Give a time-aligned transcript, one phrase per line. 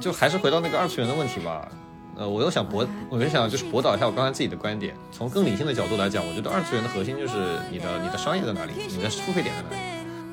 [0.00, 1.68] 就还是回到那个二次元的问题吧。
[2.16, 4.94] 呃，我又想驳，我又想就是驳倒一下我刚才自己的观点。
[5.12, 9.76] 从更理性的角度来讲，我觉得二次元的核心就是你的你的商业在哪里，你的付费点在哪里。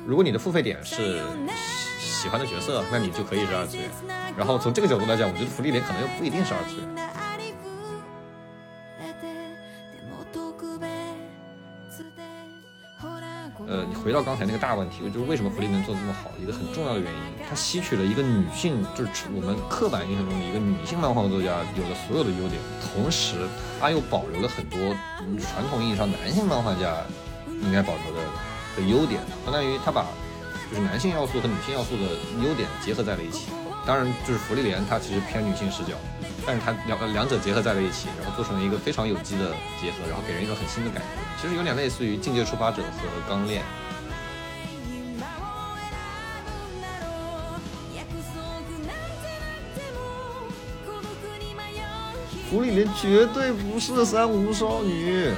[0.06, 1.20] 如果你的付费点是
[1.98, 3.90] 喜欢的角色，那你就可以是二次元。
[4.36, 7.05] 然后从这个角度来讲，我觉得福利点可能又不一定是二次元。
[14.06, 16.30] 回到刚才那个大问题，就是为什么福利能做这么好？
[16.40, 17.18] 一个很重要的原因，
[17.50, 23.34] 它吸取了一个女性，就是我们刻板印象中的一个女性漫画作家有的所有的优点，同时
[23.80, 24.78] 它又保留了很多
[25.42, 27.02] 传统意义上男性漫画家
[27.50, 28.22] 应该保留的
[28.78, 30.06] 的优点，相当于他把
[30.70, 32.06] 就是男性要素和女性要素的
[32.46, 33.50] 优点结合在了一起。
[33.84, 35.98] 当然，就是福利莲它其实偏女性视角，
[36.46, 39.50] 但是它两两者结合在了一起，然后做成了一个非常有机的
[39.82, 41.08] 结合，然后给人一种很新的感觉。
[41.42, 43.62] 其实有点类似于《境界触发者》和《钢炼》。
[52.60, 55.30] 里面绝对不是三无少女。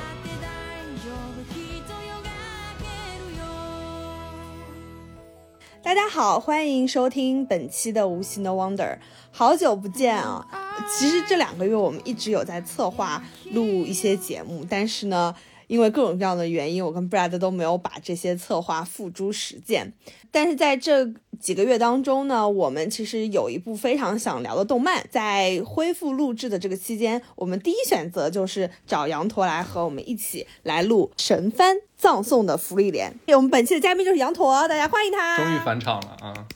[5.82, 8.98] 大家好，欢迎收听本期的无形的 Wonder，
[9.30, 10.46] 好久不见啊！
[10.86, 15.34] 其实这两个月我们一直有在策划录一些节目，但是呢。
[15.68, 19.92] 因为各种各样的原因，我跟 Brad 都没有把这些策划付诸实践。
[20.30, 21.06] 但是在这
[21.38, 33.14] 几个月当中呢，我们其实有一部非常想聊的动漫，在恢复录制的这个期间，我们第一选择就是找羊驼来和我们一起来录神番葬送的福利莲。
[33.28, 35.36] 我们本期的嘉宾就是羊驼，大家欢迎他。
[35.36, 36.46] 终于返场了啊！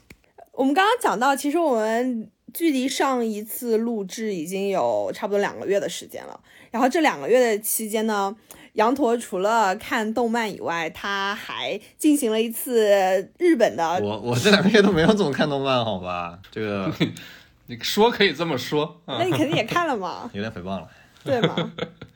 [0.52, 6.40] 我们刚刚讲到，其实我们距离上一次录制已经有差不多两个月的时间了。
[6.70, 8.34] 然后这两个月的期间呢？
[8.74, 14.00] 羊驼除了看动漫以外，他还进行了一次日本的。
[14.00, 16.38] 我我这两个月都没有怎么看动漫，好吧？
[16.50, 16.92] 这个
[17.66, 20.30] 你说可以这么说，那你肯定也看了嘛？
[20.32, 20.88] 有点诽谤了，
[21.24, 21.72] 对吗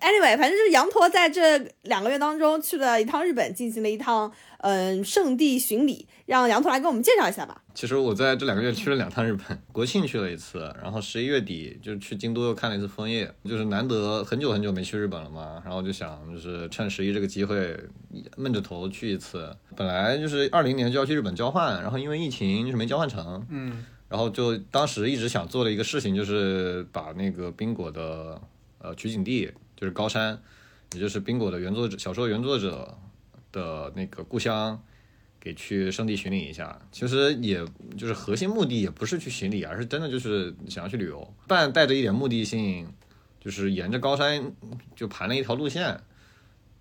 [0.00, 4.32] ？Anyway，反正就是羊驼在这两个月当中去了一趟日本，进行了一趟。
[4.60, 7.62] 嗯，圣地巡礼，让羊驼来给我们介绍一下吧。
[7.74, 17.78] 其实我在这两个月去了两趟日本，国庆去了一次，然后十一月底就去京都又看了一次枫叶，就是难得很久很久没去日本了嘛，然后就想就是趁十一这个机会
[18.36, 19.48] 闷着头去一次。
[19.76, 28.40] 本来就是二零年就要去日本交换，然后因为疫情就是没交换成，嗯，然后就当时一直想做的一个事情就是把那个冰果的
[28.78, 30.40] 呃取景地就是高山，
[30.94, 32.96] 也就是冰果的原作者小说原作者。
[33.50, 34.78] 的那个故乡，
[35.40, 37.64] 给去圣地巡礼一下，其实也
[37.96, 42.86] 就是核心目的也不是去巡礼，而是真的就是想要去旅游，但带着一点目的性，
[43.40, 44.52] 就是沿着高山
[44.94, 45.98] 就盘了一条路线，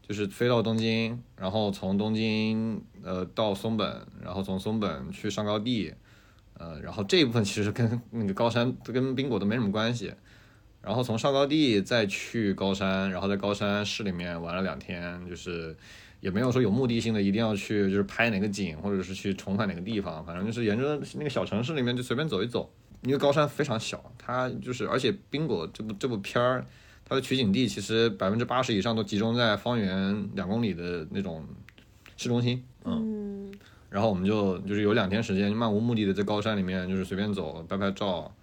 [0.06, 5.94] 就是飞到东京，然后从东京呃到松本，然后从松本去上高地，
[6.56, 10.14] 呃，然后这一部分其实跟那个高山跟冰果都没什么关系，
[10.88, 15.75] 然后从上高地再去高山，然后在高山市里面玩了两天，就是。
[16.20, 22.68] 也没有说有目的性的一定要去就是拍哪个景，或者是去重返哪个地方，反正就是沿着那个小城市里面就随便走一走。
[23.03, 26.66] 因为高山非常小，它就是而且冰果这部这部片儿，
[27.06, 31.46] 它的取景地其实百分之八十以上都集中在方圆两公里的那种
[32.18, 32.64] 市中心。
[32.84, 33.52] 嗯，
[33.92, 38.34] 然后我们就就是有两天时间漫无目的的在高山里面就是随便走拍拍照，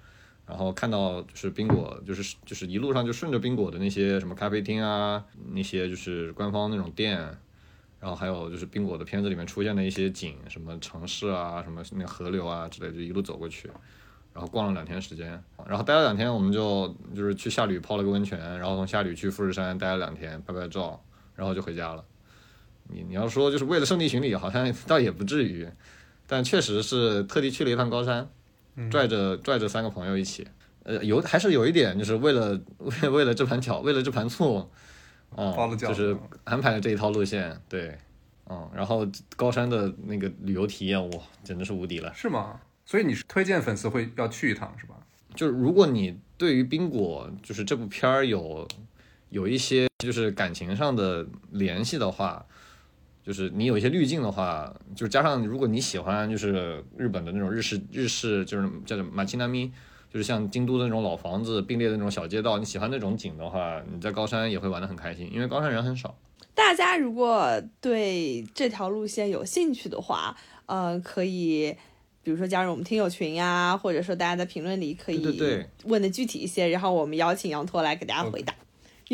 [0.47, 7.37] 然后看到就是冰果就是就是一路上就顺着冰果的那些什么咖啡厅啊，那些就是官方那种店。
[8.01, 13.67] 然后还有就是冰果的片子里面出现的一些景，什么城市啊，什么那河流啊之类，就一路走过去，
[14.35, 21.03] 然后逛了两天时间，然后待了两天，我们就就是去下吕泡了个温泉，然后从下吕去富士山待了两天，拍拍照，
[21.35, 22.05] 然后就回家了。
[22.89, 25.67] 你你要说就是为了圣地巡礼，好像倒也不至于，
[26.27, 28.29] 但确实是特地去了一趟高山，
[28.91, 30.47] 拽着拽着三个朋友一起，
[30.83, 34.69] 呃，有还是有一点就是为了为 为了这盘巧，为了这盘醋。
[35.37, 37.99] 嗯，就是安排了这一套路线，对，
[38.49, 39.05] 嗯，然后
[39.35, 42.61] 高山的那个旅游体验，哇，简直是无敌了，是吗？
[42.87, 44.95] 所以你是推荐粉丝会要去一趟，是吧？
[45.35, 48.69] 就是如果你对于冰果就是这部片儿有
[49.31, 52.47] 有一些就是感情上的联系的话，
[53.25, 59.73] 就是你有一些滤镜的话，就是加上如果你喜欢就是日本的那种日式日式就是叫做马奇南咪。
[60.13, 66.17] 就是像京都的那种老房子并列的那种小街道，你喜欢那种景的话，你在高山也会玩得很开心，因为高山人很少。
[66.55, 70.37] 大家如果对这条路线有兴趣的话，
[70.67, 71.77] 呃，可以
[72.23, 78.55] 比如说加入我们听友群呀，或者说大家在评论里可以对对对问的具体一些，然后我们邀请羊驼来给大家回答。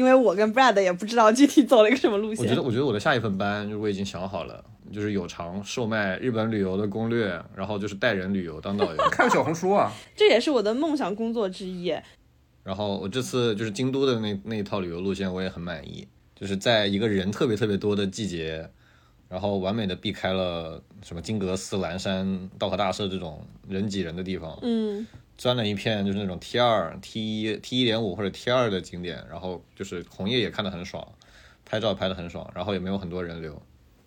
[0.00, 2.43] 因为我跟 Brad 也不知道具体走了一个什么路线。
[2.43, 8.97] 我觉得，我觉得我的下一份班就是我已经想好了，就是有偿售卖日本旅游的攻略，然后就是带人旅游当导游。
[9.11, 11.94] 看小红书啊， 这也是我的梦想工作之一。
[12.64, 18.70] 然后我这次就是京都的那那一套旅游路线，我也很满意，就是在一个人特别特别多的季节，
[19.29, 25.06] 然后完美的避开了什么金阁寺、岚山、道和大社这种人挤人的地方，嗯，
[25.40, 31.02] 钻了一片就是那种 T 二、T 一、T 一点五或者 T 二的景点，然后就是红叶也看得很爽，
[31.64, 33.62] 拍照拍得很爽，然后也没有很多人流，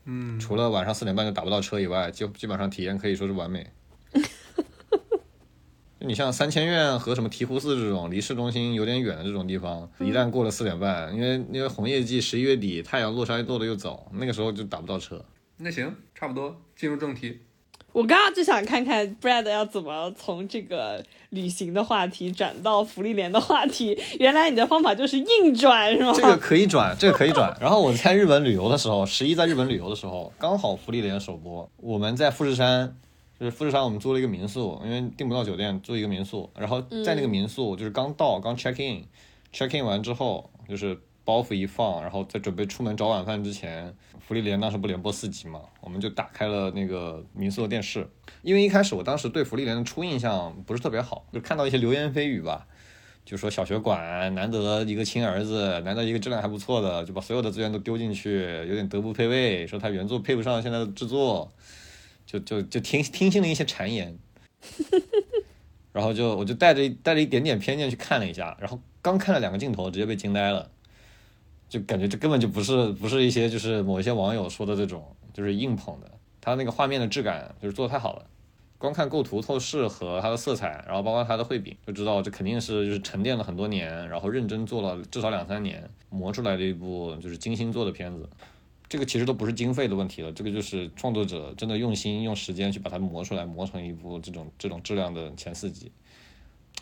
[0.05, 3.65] 嗯，除了晚上四点半就打不到车以外，就基本上体验可以说是完美。
[5.97, 15.25] 你像三千院和什么醍醐寺这种离市中心有点远的这种地方，一旦过了四点半，因为因为红叶季十一月底太阳落山落的又早，那个时候就打不到车。
[15.57, 17.39] 那行，差不多进入正题。
[17.93, 23.97] 我刚刚就想看看 Brad 要怎么从这个旅行的话题转到福利连的话题。
[24.19, 26.11] 原来你的方法就是硬转，是吗？
[26.15, 27.55] 这个可以转，这个可以转。
[27.61, 32.95] 然后我在日本旅游的时候，十一在日本旅游的时候，刚好福利连首播，我们在富士山，
[33.39, 36.49] 就是富士山，我们租了一个民宿，因为订不到酒店，租一个民宿。
[36.57, 48.07] 然后在那个民宿，就是刚到，刚 check in，check in 完之后，就是包袱一放，然后在准备出门找晚饭之前，福利连当时不连播四集嘛，我们就打开了那个民宿的电视。
[48.41, 52.67] 因为一开始我当时对福利连的初印象不是特别好，就看到一些流言蜚语吧。
[53.25, 61.49] 就说小学馆难得一个亲儿子，难得一个质量还不错的，就把所有的资源都丢进去，有点德不配位，说他原作配不上现在的制作，
[62.25, 64.17] 就就就听听信了一些谗言，
[65.93, 70.69] 然后就我就带着带着一点点偏见去看了一下，然后刚看了两个镜头，直接被惊呆了，
[71.73, 75.03] 就感觉这根本就不是不是一些就是某一些网友说的这种
[75.33, 78.23] 就是硬捧的，他那个画面的质感就是做的太好了。
[78.77, 88.29] 光看构图透视和它的色彩，然后包括它的绘饼，就知道这肯定是就是沉淀了很多年，然后认真做了至少两三年磨出来的一部就是精心做的片子。
[88.87, 95.91] 这个其实都不是经费的问题了，这个就是创作者真的用心用时间去把它磨出来，磨成一部这种这种质量的前四集，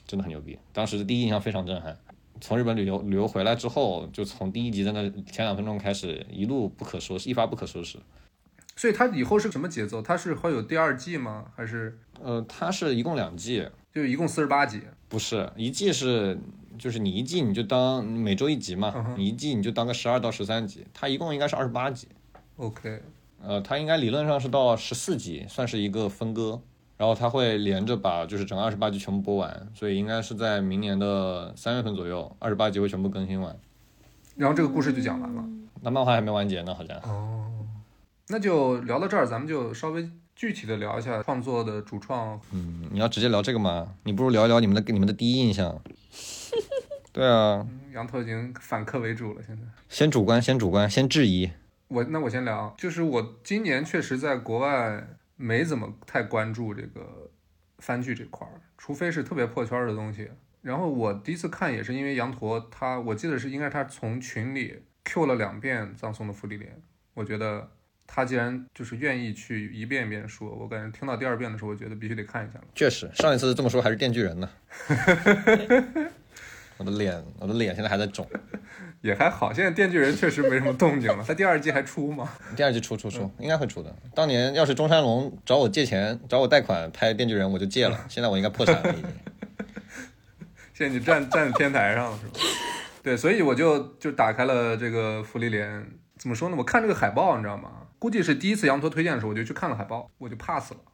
[0.06, 0.60] 真的很牛逼。
[0.74, 1.98] 当时的第一印象非常震撼。
[2.42, 8.00] 从日本旅游旅游回来之后，就从第一集在那前两分钟开始，一路不可收拾，一发不可收拾。
[8.76, 10.02] 所以它以后是什么节奏？
[10.02, 11.46] 它是会有第二季吗？
[11.56, 14.82] 还是呃，它是一共两季，就一共四十八集？
[15.08, 16.40] 不是一季是，
[16.80, 22.08] 就是你一季你就当每周一集嘛，你一季你就当个十二到十三集，它一共应该是二十八集
[22.56, 23.02] ，OK，
[23.44, 26.60] 呃，它应该理论上是到十四集，算是一个分割，
[27.02, 33.58] 然后他会连着把就是整个二十八集全部播完，所以应该是在明年的三月份左右，二十八集会全部更新完。
[34.36, 35.44] 然后这个故事就讲完了。
[35.82, 36.96] 那漫画还没完结呢，好像。
[37.00, 37.66] 哦，
[38.28, 42.40] 那就聊到这儿，咱们就稍微具体的聊一下创作的主创。
[42.52, 43.96] 嗯，你要直接聊这个吗？
[44.04, 45.82] 你不如聊一聊你们的你们的第一印象。
[47.12, 49.64] 对啊，嗯羊驼已经反客为主了，现在。
[49.90, 51.50] 先主观，先主观，先质疑。
[51.88, 55.04] 我那我先聊，就是我今年确实在国外
[55.42, 57.32] 没怎么太关注这个
[57.80, 60.30] 番剧这块儿，除非是特别破圈儿的东西。
[60.62, 66.80] 然后我第一次看也是因为羊驼他，我记得是应该他从群里 Q 了两遍葬送的芙莉莲，
[67.16, 67.72] 我觉得
[68.06, 72.66] 他既然就是愿意去一遍一遍说，我感觉听到第二遍的时候，我觉得必须得看一下了。
[72.76, 74.50] 确实，上一次这么说还是电锯人呢。
[76.78, 78.28] 我的脸，我的脸现在还在肿。
[79.02, 82.30] 也还好，现在电锯人确实没什么动静了，他第二季还出吗？
[82.56, 83.94] 第二季出出出，应该会出的。
[84.14, 88.00] 当年要是中山龙找我借钱，找我贷款拍电锯人，我就借了。
[88.08, 89.04] 现在我应该破产了已经。
[90.74, 92.34] 现在你站站在天台上了是吧？
[93.04, 95.86] 对，所以我就就打开了这个福利连，
[96.18, 96.56] 怎么说呢？
[96.58, 97.72] 我看这个海报，你知道吗？
[97.98, 100.91] 估计是第一次羊驼推荐的时候，我就去看了海报，我就 pass 了啊。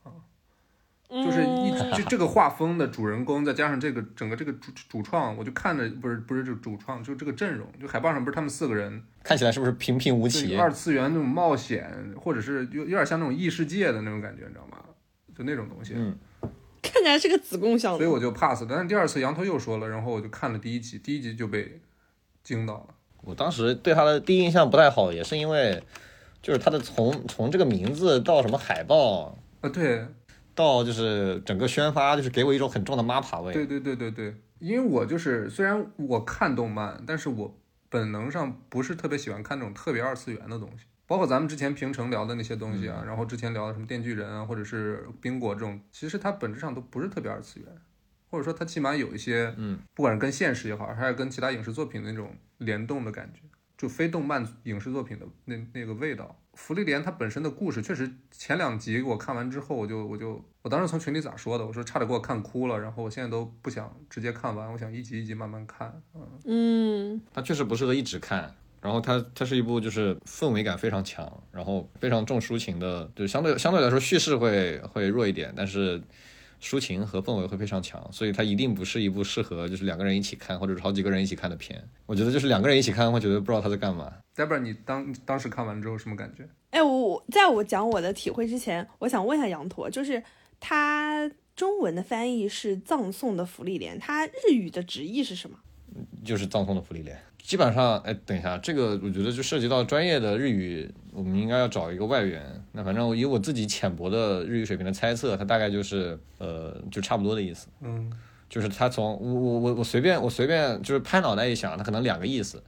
[1.10, 10.58] 就是一嗯就这个画风的主人公，再加上这个整个这个主主创，我就看着不是不是这个主创，就这个阵容，就海报上不是他们四个人，看起来是不是平平无奇？
[10.58, 14.78] 二次元那种冒险，或者是有有点像那种异世界的那种感觉，你知道吗？
[15.38, 15.94] 就那种东西。
[15.96, 16.18] 嗯，
[16.82, 18.68] 看起来是个子贡像所以我就 pass 了。
[18.70, 21.80] 但是第二次羊头又说了，然后我就看了第一集，第一集就被
[22.44, 22.88] 惊到了。
[23.22, 25.82] 我当时对他的第一印象不太好，也是因为，
[26.42, 30.06] 就是他的从从这个名字到什么海报，啊，对
[30.58, 33.54] 到就是整个宣发，就是给我一种很重的妈爬味。
[33.54, 37.60] 对对对对对，因为我就是虽然我看动漫，但是我
[37.90, 47.70] 本能上不是特别喜欢看这种特别二次元的东西，包括咱们之前平成聊的那些东西啊，然后之前聊的什么电锯人啊，或者是冰果这种，其实它本质上都不是特别二次元，
[48.32, 53.42] 或者说它起码有一些，嗯，不管是跟现实也好，还是跟其他影视作品的那种联动的感觉。
[53.78, 56.36] 就非动漫影视作品的那那个味道。
[56.54, 61.66] 福利莲它本身的故事确实前两集我看完之后，我就我就我当时从群里咋说的？
[61.66, 66.02] 我说差点给我看哭了，然后我现在都不想直接看完，我想一集一集慢慢看。
[66.16, 68.56] 嗯，嗯，它确实不适合一直看。
[68.80, 76.02] 然后它它是一部就是氛围感非常强，然后非常重抒情的，就相对相对来说叙事会会弱一点，但是
[76.62, 81.82] 抒情和氛围会非常强，所以它一定不是一部适合就是两个人一起看或者是好几个人一起看的片。
[82.06, 84.12] 我觉得就是两个人一起看会觉得不知道他在干嘛。
[84.36, 86.48] Debra，你当当时看完之后什么感觉？
[86.72, 90.22] 哎，我我在我讲我的体会之前，我想问一下羊驼，就是
[90.60, 95.58] 它中文的翻译是葬送的芙莉莲，它日语的直译是什么？
[96.24, 97.18] 就是葬送的芙莉莲。
[97.42, 102.42] 基本上，哎，等一下，这个我觉得就涉及到专业的日语，我们应该要找一个外援。
[102.72, 107.68] 那反正以我自己浅薄的日语水平的猜测，它大概就是呃，就差不多的意思。
[107.82, 108.12] 嗯，
[108.48, 112.62] 就是他从我我我我随便我随便就是拍脑袋一想，他可能两个意思。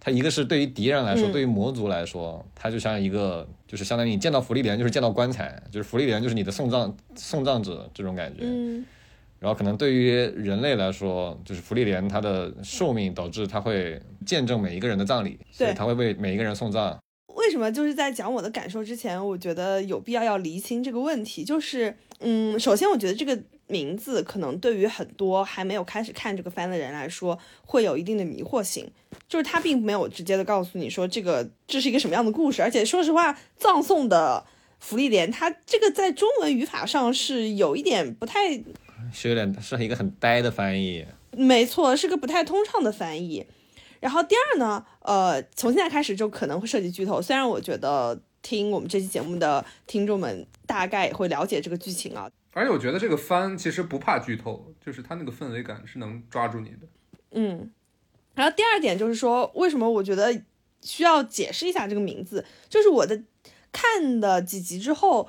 [0.00, 8.40] 他一个是对于敌人来说，嗯对于魔族来说，他就像一个就是相当于你见到福利莲就是见到棺材，就是福利莲就是你的送葬送葬者这种感觉。
[8.42, 8.84] 嗯
[9.38, 16.96] 然后可能对于人类来说，就是福利莲它的寿命导致它会见证每一个人的葬礼，所以对它会为每一个人送葬。
[17.42, 21.44] 为什么就是在讲我的感受之前，我觉得有必要要厘清这个问题？
[21.44, 28.88] 就是，嗯，首先我觉得这个名字可能对于很多还没有开始看这个番的人来说，会有一定的迷惑性。
[29.28, 34.46] 就是他并没有直接的告诉你说这个这是一个什么样的故事，而且说实话，葬送的
[34.78, 38.52] 福利莲，它这个在中文语法上是有一点不太
[39.12, 43.46] 是有点是一个很呆的翻译，没错，是个不太通畅的翻译。
[44.00, 47.20] 然后第二呢，呃，从现在开始就可能会涉及剧透。
[47.20, 56.86] 虽然我觉得听我们这期节目的听众们大概也会了解这个剧情啊，而且我觉得这个番其实不怕剧透，就是它那个氛围感是能抓住你的。
[57.32, 57.70] 嗯。
[58.34, 60.42] 然后第二点就是说，为什么我觉得
[60.80, 62.42] 需要解释一下这个名字？
[62.66, 63.22] 就是我的
[63.70, 65.28] 看的几集之后，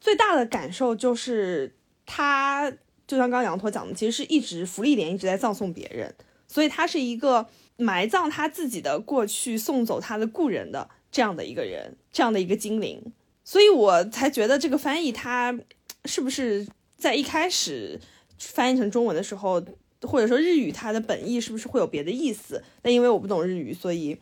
[0.00, 2.68] 最大的感受就是他
[3.06, 6.12] 就像刚刚羊驼讲的，其实是一直福利莲一直在葬送别人，
[6.48, 13.02] 所以他是一个埋葬他自己的过去，送走他的故人的这样的一个人，这样的一个精灵，
[13.44, 15.58] 所以我才觉得这个翻译它
[16.04, 16.66] 是不是
[16.96, 18.00] 在一开始
[18.38, 19.62] 翻译成中文的时候，
[20.02, 22.62] 或者说日语它的本意是不是会有别的意思？
[22.82, 24.16] 但因为我不懂日语，所以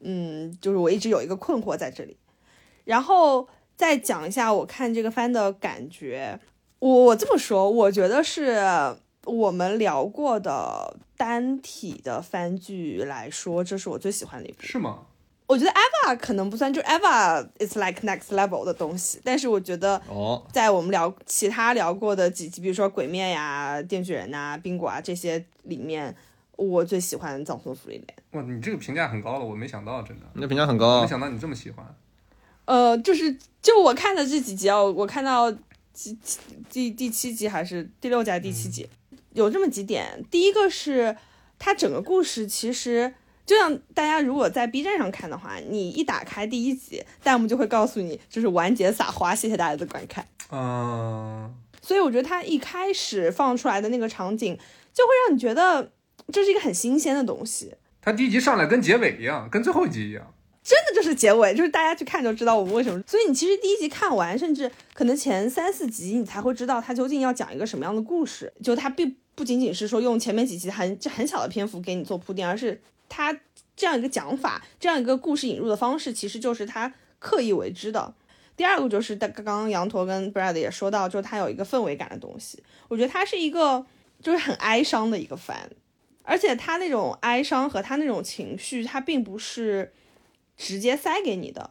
[0.00, 2.16] 嗯，就是我一直有一个困惑在这里。
[2.84, 6.38] 然后再讲一下我看这个番的感觉，
[6.78, 8.58] 我我这么说，我觉得是
[9.24, 14.60] 我们聊过的单体的番剧来说，这是我最喜欢的一部。
[14.60, 15.06] 是吗？
[15.46, 26.12] 我觉得 Eva 可能不算，就 Eva is like next level 的东西，但是我觉得哦，在我们聊其他聊过的几集，比如说《鬼灭》呀、《电锯人》呐、《冰果》啊这些里面，
[26.56, 28.06] 我最喜欢《葬送福利莲》。
[28.36, 31.86] 哇，你这个评价很高了，我没想到，真的，你的评价很高没，想到你这么喜欢。
[32.64, 36.18] 呃，就是就我看的这几集啊，我看到第
[36.68, 38.88] 第第七集还是第六集还是第七集，
[39.34, 40.24] 有这么几点。
[40.30, 41.16] 第一个是
[41.58, 43.14] 它整个故事其实。
[43.44, 50.24] 就像大家如果在 B 站上看的话，你一打开第一集，弹幕就会告诉你就是完结撒花，谢谢大家的观看。
[50.52, 54.56] 嗯，所以我觉得它一开始放出来的那个场景，
[54.94, 55.90] 就会让你觉得
[56.32, 57.74] 这是一个很新鲜的东西。
[58.00, 60.32] 它第一集上来跟结尾一样，跟最后一集一样。
[60.62, 63.02] 真的就是结尾，就是大家去看就知道我们为什么。
[63.08, 68.52] 所以你其实第一集看完，甚至可能前三四集你才会知道它究竟要讲一个什么样的故事。
[68.62, 73.32] 就它并不仅仅是说用前面几集很很小的篇幅给你做铺垫，而是他
[73.74, 78.14] 这样一个讲法，这样一个故事引入的方式，其实就是他刻意为之的。
[78.54, 82.62] 第二个就是刚刚刚羊驼跟 Brad 也说到，就是它有一个氛围感的东西。
[82.88, 83.84] 我觉得他是一个
[84.20, 85.70] 就是很哀伤的一个番，
[86.22, 89.92] 而且他那种哀伤和他那种情绪，他并不是
[90.56, 91.70] 直接塞给你的，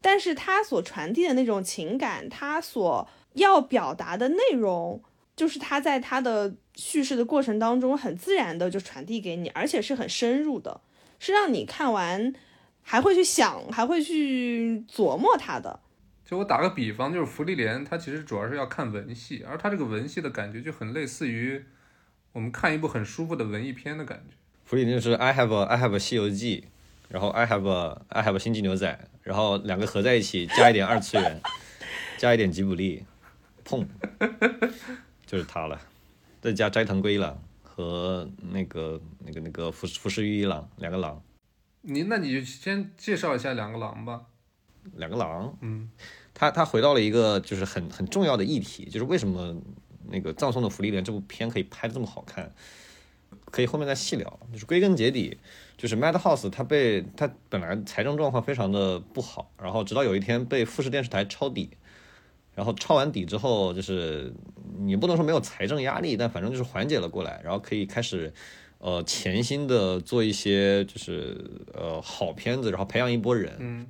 [0.00, 5.00] 但是他所传递的那种情感，他所要表达的内容，
[5.38, 10.80] 就是他在他的叙事的过程当中很自然的就传递给你，而且是很深入的，
[11.20, 12.34] 是让你看完
[12.82, 15.78] 还会去想，还会去琢磨他的。
[16.26, 21.64] 就我打个比方，就是福利莲，它其实主要是要看文戏，而它这个文戏的感觉就很类似于
[22.32, 24.34] 我们看一部很舒服的文艺片的感觉。
[24.64, 26.64] 福利就是 I have a, I have a 西游记，
[27.08, 31.40] 然后 I have a, I have a 星际牛仔，然后两个合在一起，加一点二次元，
[32.18, 33.04] 加一点吉卜力，
[33.64, 33.86] 砰，
[35.28, 35.80] 就是他了。
[36.40, 41.22] 再加斋藤圭郎和那个那个那个福福士玉一郎两个郎，
[41.82, 44.22] 你那你就先介绍一下两个郎吧。
[44.94, 45.90] 两个郎，嗯，
[46.32, 49.54] 他他回到了一个就是很很重要的议题，就是为什么
[50.08, 52.50] 那个《葬送的福利莲》这部片可以拍的这么好看？
[53.50, 54.40] 可以后面再细聊。
[54.50, 55.36] 就是归根结底，
[55.76, 61.70] 就是 Madhouse 它被它本来财政状况非常的不好，然后直到有一天被富士电视台抄底，
[62.58, 64.34] 然后抄完底之后，就是
[64.80, 68.32] 你不能说没有财政压力，但反正就是缓解了过来，然后可以开始
[68.78, 71.40] 呃潜心的做一些就是
[71.72, 73.54] 呃好片子，然后培养一波人。
[73.60, 73.86] 嗯，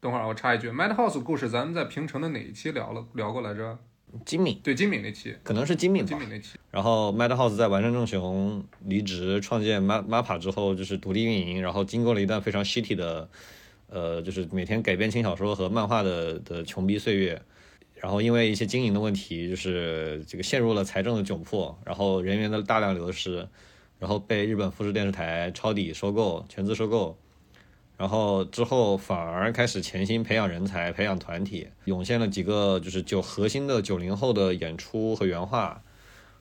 [0.00, 3.78] 等会儿我插一句，Madhouse 故事咱们在平城的哪一期聊了聊过来着？
[4.26, 6.18] 金敏对，金敏那期，可能是金敏吧金。
[6.18, 6.58] 敏那期。
[6.70, 13.26] 然后 Madhouse 在完成正雄离职创建 Ma Mappa 之后，就是独立运营，然后经过了一段非常 shitty 的，
[13.88, 17.40] 呃，就是每天改编轻小说和漫画的的穷逼岁月。
[18.02, 23.46] 然后因为一些经营的问题，就是这个陷入了财政的窘迫，然后人员的大量流失，
[23.98, 27.18] 然后被日本富士电视台抄底收购，全资收购。
[27.98, 35.82] 然后之后反而开始潜心培养人才，培养团体，涌现了几个就是九核心的九零后的演出和原画。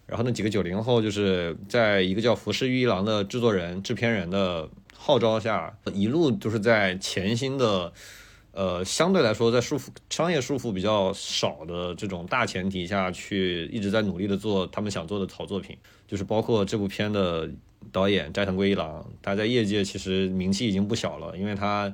[0.06, 7.92] 然后那几个九零后就是在一个叫服饰玉一郎的制作人、制片人的号召下，一路就是在潜心的，
[8.52, 15.78] 呃，相对来说在束缚商业束缚比较少的这种大前提下去，一直在努力的做他们想做的好作品，
[16.08, 17.50] 就是包括这部片的
[17.92, 21.94] 导演斋藤圭一郎，他在业界其实名气已经不小了，因为他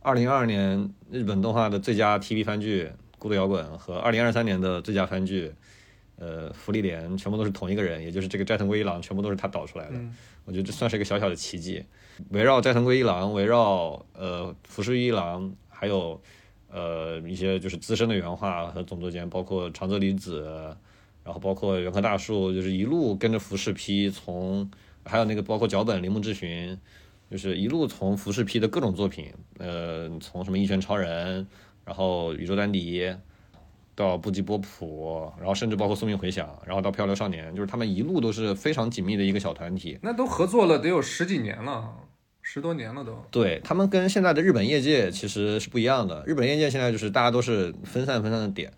[0.00, 2.84] 二零二二年日本动画的最佳 TV 番剧
[3.18, 5.52] 《孤独摇滚》和二零二三年的最佳番剧。
[6.18, 9.98] 呃，福利莲全部都是同一个人，也就是这个斋藤圭一郎，全部都是他导出来的。
[9.98, 11.84] 嗯我觉得这算是一个小小的奇迹。
[12.30, 16.18] 围绕斋藤圭一郎，围绕呃福士一郎，还有
[16.70, 20.74] 呃一些就是资深的原画和总作监，包括长泽里子，
[21.22, 24.70] 然后包括原科大树，就是一路跟着服饰批从，
[25.04, 26.78] 还有那个包括脚本铃木志寻，
[27.30, 31.46] 就是一路从服饰批的各种作品，呃，从什么一拳超人，
[31.84, 33.14] 然后宇宙丹迪。
[33.98, 39.98] 到布吉波普，然后甚至包括宿命回响，然后到漂流少年，就是他们一路都是非常紧密的一个小团体。
[40.02, 41.96] 那都合作了得有十几年了，
[42.48, 43.12] 十多年了都。
[43.32, 46.22] 对他们跟现在的日本业界其实是不一样的。
[46.24, 48.72] 日本业界现在就是大家都是分散分散的点，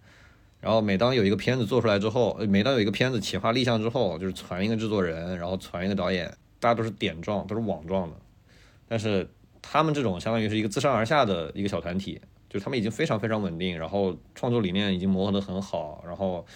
[0.58, 8.16] 然后每当有一个片子做出来之后，每当有一个片子企划立项之后，就是传一个制作人，然后传一个导演，大家都是点状，都是网状的。
[8.88, 9.28] 但是
[9.60, 16.46] 他们这种相当于是一个自上而下的一个小团体，就是他们已经非常非常稳定，然后创作理念已经磨合得很好，然后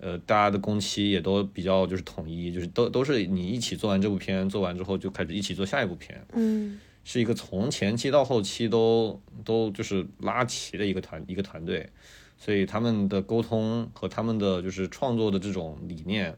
[0.00, 11.88] 呃大家的工期也都比较就是统一，就是都都是你一起做完这部片，做完之后就开始一起做下一部片，嗯是一个从前期到后期都都就是拉齐的一个团一个团队，
[12.36, 16.36] 所以他们的沟通和他们的就是创作的这种理念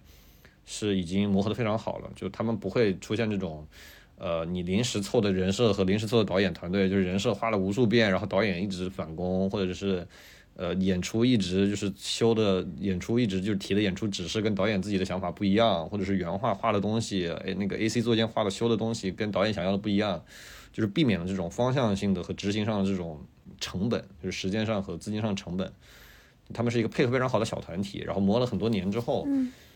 [0.65, 3.67] 是已经磨合的非常好了，就他们不会出现这种。
[4.19, 10.07] 呃，你临时凑的人设和临时凑的导演团队，就是人设花了无数遍，然后导演一直返工，或者是
[10.55, 20.23] 呃演出一直就是修的演出一直就是提的演出指示跟导演自己的想法不一样，或者是原画画的东西，哎那个 A C 作间画的修的东西跟导演想要的不一样，
[20.73, 23.21] 就是避免了这种方向性的和执行上的这种
[23.61, 25.73] 成本，就是时间上和资金上成本。
[26.53, 29.27] 他们是一个配合非常好的小团体，然后磨了很多年之后，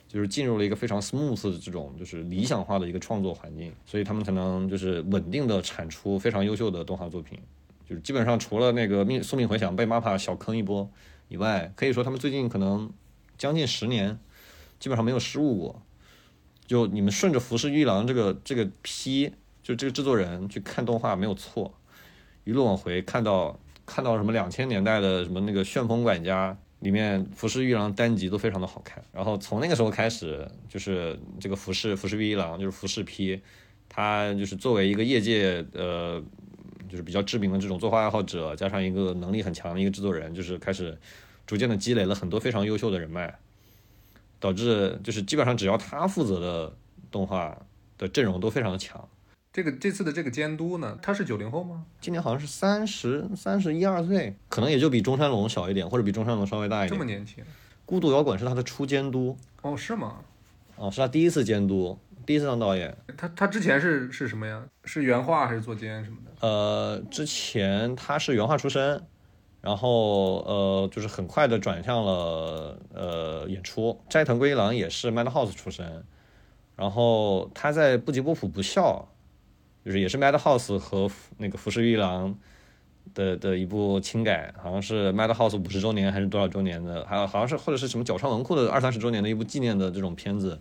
[0.08, 7.38] 就是进入了一个非常 smooth 的这种就是理想化的一个创作环境，所以他们才能就是稳定的产出非常优秀的动画作品。
[7.88, 10.90] 就是基本上除了那个命宿命回响被 Mapa 小坑一波
[11.28, 12.92] 以外，可以说他们最近可能
[13.38, 14.18] 将近十年
[14.78, 15.82] 基本上没有失误过。
[16.66, 21.72] 就你们顺着服饰玉郎这个这个批，就这个制作人去看动画没有错，
[22.42, 33.40] 一路往回看到看到什么两千年代的什么那个旋风管家里面服饰玉郎单集都非常的好看，然后从那个时候开始，就是这个服饰服饰玉一郎就是服饰批，
[33.88, 36.20] 他就是作为一个业界呃
[36.96, 40.98] 就是比较知名的这种作画爱好者，加上一个能力很强的一个制作人，就是开始
[41.46, 43.38] 逐渐的积累了很多非常优秀的人脉，
[44.40, 46.74] 导致就是基本上只要他负责的
[47.10, 47.54] 动画
[47.98, 49.06] 的阵容都非常的强。
[49.52, 51.84] 这个这次的这个监督呢，他是九零后吗？
[52.00, 56.90] 今年好像是三十三十一二岁，可能也就比中山龙小一点，或者比中山龙稍微大一点。
[56.90, 57.44] 这么年轻？
[57.84, 60.20] 孤独摇滚是他的初监督，哦，是吗？
[60.76, 62.96] 哦，是他第一次监督，第一次当导演。
[63.18, 64.64] 他他之前是是什么呀？
[64.84, 66.25] 是原画还是做监什么的？
[66.40, 69.02] 呃，之前他是原画出身，
[69.60, 73.98] 然后呃，就是很快的转向了呃演出。
[74.08, 76.04] 斋藤圭一郎也是 Madhouse 出身，
[76.76, 79.08] 然后他在不吉波普不笑，
[79.84, 82.38] 就是也是 Madhouse 和那个服饰一郎
[83.14, 90.60] 的的一部轻改，好像是 Madhouse 五十周年还是多少周年的，还有好像是或者是什么角川文库的二三十周年的一部纪念的这种片子。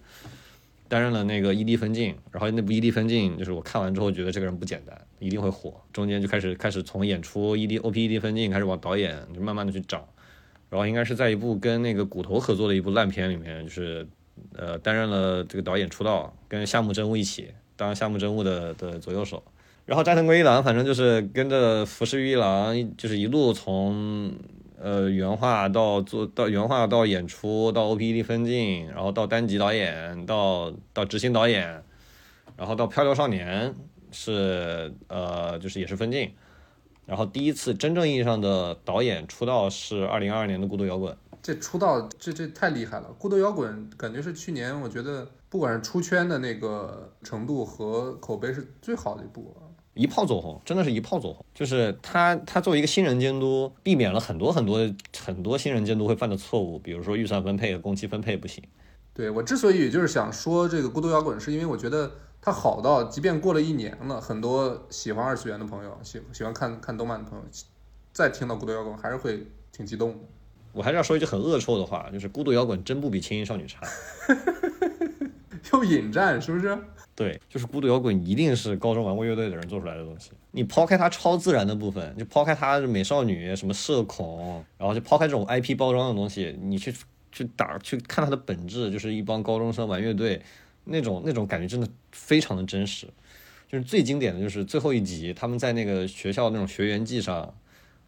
[0.88, 5.74] 担任了那个 ED 分镜，然后那部 ED 分镜就是我看完之后觉得这个人不简单，一定会火。
[5.92, 10.08] 中间就开始开始从演出 ED OP ED 分镜开始往导演就慢慢的去找，
[10.70, 14.08] 然后应该是在一部跟那个骨头合作的一部烂片里面，就是
[14.56, 19.42] 呃，担任了这个导演出道，跟夏目真悟一起当夏目真悟的的左右手。
[19.86, 24.34] 然后斋藤圭一郎反正就是跟着福士裕一郎，就是一路从
[24.86, 31.84] 呃原画到做到原画到演出到 OPD 分镜，然后到单集导演到到执行导演，
[32.56, 33.74] 然后到漂流少年
[34.12, 36.32] 是呃就是也是分镜，
[37.08, 41.12] 然后第一次真正意义上的导演出道是二零二二年的《孤独摇滚》。
[41.42, 43.08] 这出道这这太厉害了！
[43.18, 49.56] 孤独摇滚感觉是去年我觉得不管是出圈的那个程度和口碑是最好的一部。
[49.96, 51.44] 一炮走红，真的是一炮走红。
[51.54, 54.80] 就是他，他作为一个新人监督，避免了很多很多
[55.18, 58.64] 很多新人监督会犯的错误，比如说预算分配、工期分配不行。
[59.14, 67.46] 对我之所以就是想说这个孤独摇滚，是因为我觉得它好到，即便过了一年了，很多喜欢二次元的朋友，喜喜欢看看动漫的朋友，
[68.12, 70.18] 再听到孤独摇滚还是会挺激动的。
[70.74, 73.80] 我还是要说一句很恶臭的话，就是孤独摇滚真不比轻音少女差。
[75.72, 76.78] 又引战是不是？
[77.16, 80.32] 对，就是孤独摇滚一定是高中玩过乐队的人做出来的东西。
[80.52, 86.94] 你抛开它超自然的部分，就抛开它美少女什么社恐，然后就抛开这种 IP 包装的东西，你去
[87.32, 90.42] 去打去看它的本质，就是一帮高中生玩乐队，
[90.84, 93.08] 那种那种感觉真的非常的真实。
[93.70, 97.54] 就是最经典的就是最后一集，他们在那个学校那种学员季上，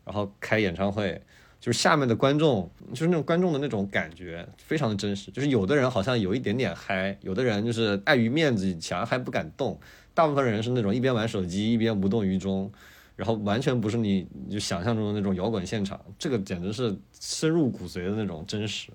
[0.03, 1.21] 然后开演唱会。
[1.59, 5.31] 就是下面的观众，就是那种观众的那种感觉，非常的真实。
[5.31, 9.79] 就是有的人好像有一点点嗨，有的人就是碍于面子强还不敢动，
[10.13, 12.71] 大部分人是那种一边玩手机一边无动于衷，
[13.15, 15.99] 然后完全不是你就想象中的那种摇滚现场。
[16.17, 18.91] 这个简直是深入骨髓的那种真实。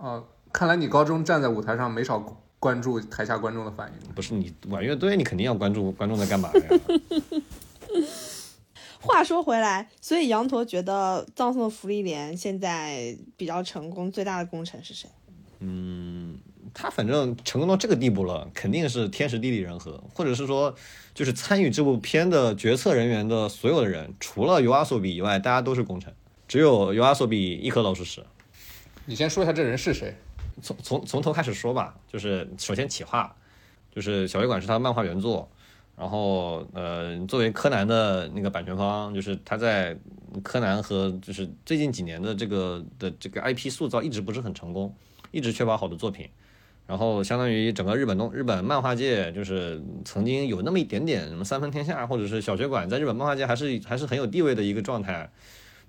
[0.00, 2.18] 啊，看来你高中站在舞台上没少
[2.58, 4.14] 关注台下观众的反应。
[4.14, 6.60] 不是你玩乐队，你肯定要关注观众在干嘛呀。
[9.00, 15.08] 话说回来，所以羊驼觉得葬送的福利莲现在比较成功，最大的功臣是谁？
[15.60, 16.38] 嗯，
[16.74, 20.74] 他反正成功到这个地步了，肯定是天时地利人和，或者是说，
[21.14, 26.14] 就是参与这部片的决策人员的所有的人，除了尤阿索比以外，大家都是功臣，
[26.46, 28.24] 只有尤阿索比一颗老鼠屎。
[29.06, 30.14] 你先说一下这人是谁？
[30.62, 33.34] 从从从头开始说吧，就是首先企划，
[33.94, 35.50] 就是小学馆是他的漫画原作。
[36.00, 39.94] 然后，呃，作为柯南的那个版权方，就是他在
[40.42, 44.94] 柯南和就是最近几年的这个的这个 IP 塑造一直不是很成功，
[45.30, 46.26] 一直缺乏好的作品。
[46.86, 55.30] 然后，相当于整个日本动日本漫画界，就是曾经有那么一点点什么三分天下，或者是小学馆，在日本漫画界还是还是很有地位的一个状态，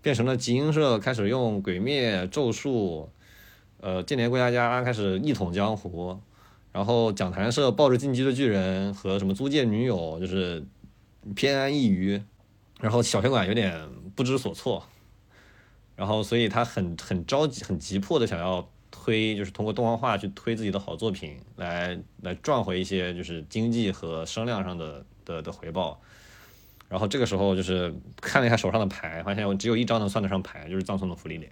[0.01, 3.09] 变成了集英社开始用鬼灭、咒术，
[3.79, 6.19] 呃，间谍过家家开始一统江湖。
[6.71, 10.65] 然后讲谈社抱着进击的巨人和什么租借女友，就是
[11.35, 12.23] 偏安一隅。
[12.79, 14.83] 然后小学馆有点不知所措，
[15.95, 26.01] 然后所以他很很着急、很急迫的想要推，就是通过动画化去推自己的好作品，来来赚回一些就是经济和声量上的的的回报。
[26.89, 31.51] 然后这个时候就是看了一下手上的牌，发现我只有一张能算得上牌，就是葬送的福利脸。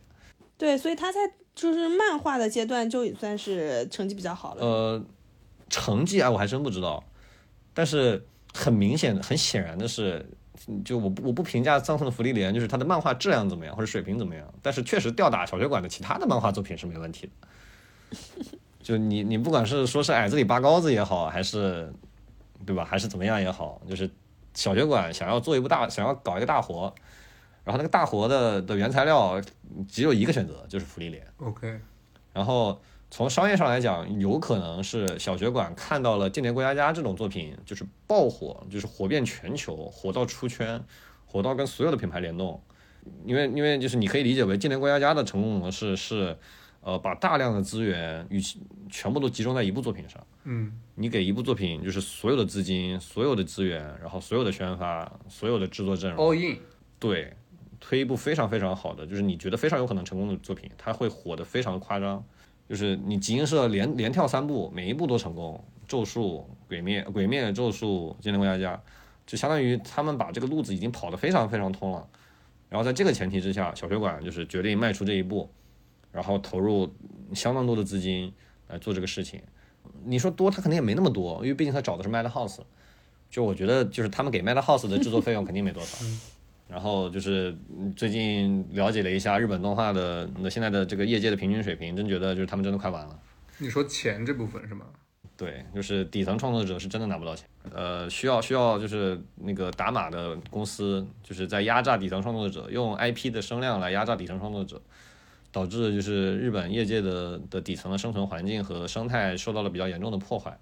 [0.60, 1.20] 对，所以他在
[1.56, 4.66] 就是漫画的阶段就也算是成绩比较好了。
[4.66, 5.02] 呃，
[5.70, 7.02] 成绩啊，我还真不知道。
[7.74, 10.30] 但是很明显、很显然的是，
[10.84, 14.54] 就我我不评价葬送的福利莲，就是他的漫画质量怎么样或者水平怎么样。
[14.62, 18.18] 但是确实吊打小学馆的其他的漫画作品是没问题的。
[18.84, 21.94] 就你你不管是说是矮子里拔高子也好，还是
[22.66, 24.10] 对吧，还是怎么样也好，就是
[24.54, 26.94] 小学馆想要做一部大，想要搞一个大活。
[27.70, 29.40] 然后那个大活的的原材料
[29.88, 31.24] 只有一个选择，就是福利脸。
[31.38, 31.80] OK。
[32.34, 40.84] 然后从商业上来讲，有可能是小学馆看到了《间谍过家家》这种作品，就是爆火，就是火遍全球，火到出圈，
[41.28, 42.60] 火到跟所有的品牌联动。
[43.24, 46.36] 因为因为就是你可以理解为《间谍过家家》的成功模式是，
[46.82, 48.42] 呃，把大量的资源与
[48.90, 50.26] 全部都集中在一部作品上。
[50.46, 50.74] 嗯。
[50.96, 56.26] 你给一部作品就是所有的资金、所有的资源，然后所有的宣发、所有的制作阵容。
[56.26, 56.58] All in。
[57.00, 57.36] 对。
[57.90, 62.24] 推一部非常非常好的，就是你觉得非常有可能成功的作品，它会火得非常夸张。
[62.70, 68.80] 就是你集英社连连跳三部，每一部都成功，咒术、鬼灭、鬼灭、咒术、精灵过家家，
[69.26, 72.08] 就相当于他们把这个路子已经跑得非常非常通了。
[72.70, 75.50] 然后在这个前提之下，小学馆就是决定迈出这一步，
[76.12, 76.94] 然后投入
[77.34, 78.32] 相当多的资金
[78.68, 79.42] 来做这个事情。
[80.06, 82.60] 你说多，他肯定也没那么多，因为毕竟他找的是 Madhouse。
[83.32, 86.06] 就我觉得，就是他们给 Madhouse 的制作费用肯定没多少。
[86.70, 87.56] 然后就是
[87.96, 93.20] 最近了解了一下日本动画的那现在的这个业界的平均水平，真觉得就是他们真的快完了。
[93.58, 94.86] 你说钱这部分是吗？
[95.36, 104.82] 对，就是底层创作者是真的拿不到钱，呃，需要需要就是那个打码的公司就是在压榨底层创作者，用 IP 的声量来压榨底层创作者，
[105.52, 110.58] 导致就是日本业界的的底层的生存环境和生态受到了比较严重的破坏。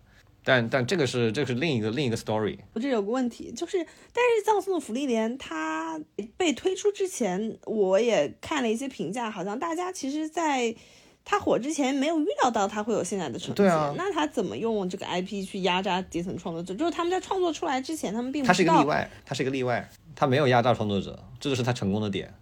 [0.48, 2.58] 但但这个是这个是另一个另一个 story。
[2.72, 3.78] 我这有个问题，就是
[4.14, 6.00] 但是葬送的福利莲它
[6.38, 10.74] 被推出之前，我也看了一些评价，好像大家其实在
[11.26, 13.56] 它火之前没有预料到它会有现在的成绩。
[13.56, 16.74] 对啊那他怎么用这个 IP 去压榨底层创作者？
[16.74, 22.34] 就是他们在创作出来之前，他们并不他是一个例外，他是一个例外，他没有压榨创作者，这就是他成功的点，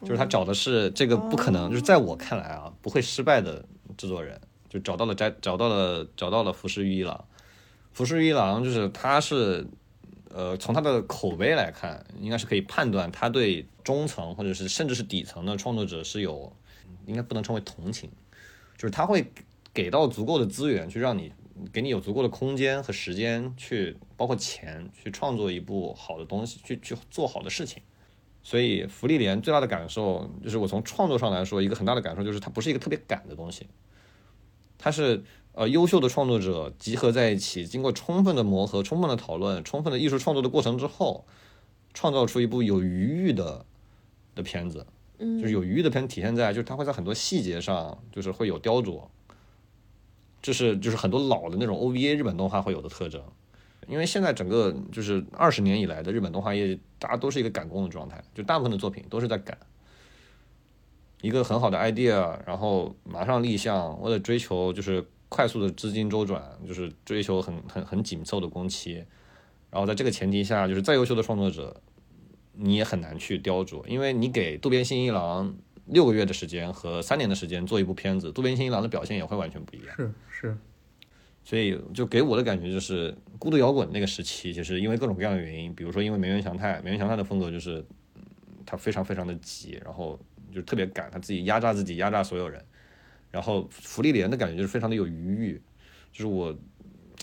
[0.00, 3.62] 就是他找的是这个不可能，就是在我看来啊，不会失败的
[3.98, 7.22] 制作人，就找到了摘，找到了找到了浮世玉一郎，
[7.94, 9.66] 福士一郎就是他是，
[10.28, 16.52] 呃，从他的口碑来看，应该是可以判断他对中层或者是甚至是底层的创作者是有，
[17.06, 18.10] 应该不能称为同情，
[18.76, 19.32] 就是他会
[19.72, 21.32] 给到足够的资源去让你
[21.72, 27.80] 给你有足够的空间和时间去，包括钱去创作一部好的东西，去去做好的事情。
[28.42, 33.68] 所以福利莲最大的感受就是，我从创作上来说，一个很大的感受就是它不是一个特别赶的东西，
[34.76, 35.22] 它是
[35.54, 41.24] 呃优秀的创作者集合在一起，经过充分的磨合、充分的讨论、充分的艺术创作的过程之后，
[41.92, 43.64] 创造出一部有余裕的
[44.34, 44.86] 的片子。
[45.18, 49.04] 嗯就是有余裕的片体现在，就是它会在很多细节上，就是会有雕琢，
[50.42, 53.22] 这是就是很多老的那种 OVA 日本动画会有的特征。
[53.86, 59.56] 因为现在整个就是二十年以来的日本动画业，大家都是一个赶工的状态，就大部分的作品都是在赶
[61.20, 69.04] 一个很好的 idea，然后马上立项，为了追求就是快速的资金周转，就是追求很很很紧凑的工期，
[69.68, 71.74] 然后在这个前提下，就是再优秀的创作者，
[72.52, 75.52] 你也很难去雕琢，因为你给渡边信一郎
[75.86, 79.96] 六个月的时间和三年的时间做一部片子，渡边信一郎的表现也会完全不一样。
[79.96, 80.56] 是是，
[81.42, 88.22] 所以就给我的感觉就是，孤独摇滚那个时期，就是因为各种各样的原因，比如说因为梅原祥太，梅原祥太的风格就是，嗯
[88.64, 90.16] 他非常非常的急，然后
[90.54, 92.64] 就特别赶，他自己压榨自己，压榨所有人。
[93.34, 95.60] 然后福利莲的感觉就是非常的有余裕，
[96.12, 96.52] 就是我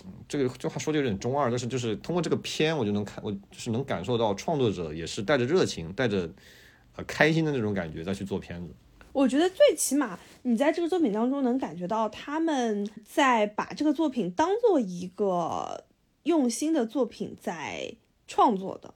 [0.04, 6.30] 嗯这个这话说的有点中二，但是就是通过这个片，我就能看，我就是能感受到创作者也是带着热情，带着
[6.96, 8.74] 呃开心的那种感觉再去做片子。
[9.14, 15.82] 我觉得最起码你在这个作品当中能感觉到他们在把这个作品当做一个
[16.24, 17.90] 用心的作品在
[18.26, 18.92] 创作的，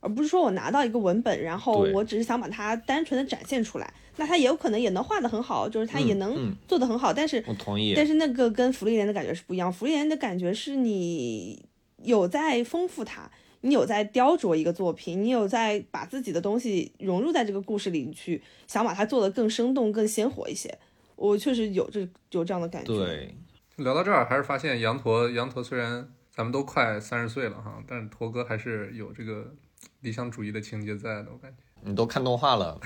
[0.00, 3.92] 而不是说我拿到一个文本，然后我只是想把它单纯的展现出来。
[4.16, 7.94] 那他也有可能也能画得很好，就是他也嗯能嗯做得很好，但是我同意。
[7.96, 11.64] 但是那个跟福利莲的感觉是不一样，福利莲的感觉是你
[12.02, 13.30] 有在丰富它，
[13.62, 20.78] 你有在雕琢一个作品，你有在把自己的东西融入在这个故事里去，想把它做得更生动、更鲜活一些。
[21.16, 22.00] 我确实有这
[22.30, 23.34] 有这样的感觉。，对，
[23.76, 29.54] 聊到这儿，还是发现羊驼羊驼虽然咱们都快三十岁了哈，但是驼哥还是有这个
[30.00, 31.58] 理想主义的情节在的，我感觉。
[31.86, 32.80] 你都看动画了，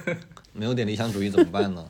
[0.54, 1.84] 没有点理想主义怎么办呢？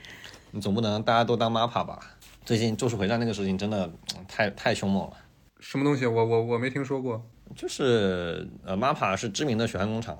[0.52, 1.98] 你总不能大家都当 MAPPA 吧？
[2.44, 5.16] 最近《咒术回战》那个事情真的嗯太太凶猛了。
[5.58, 6.06] 什么东西？
[6.06, 7.24] 我我我没听说过。
[7.56, 10.18] 就是呃，MAPPA 是知名的血汗工厂，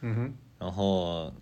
[0.00, 1.32] 嗯哼，然后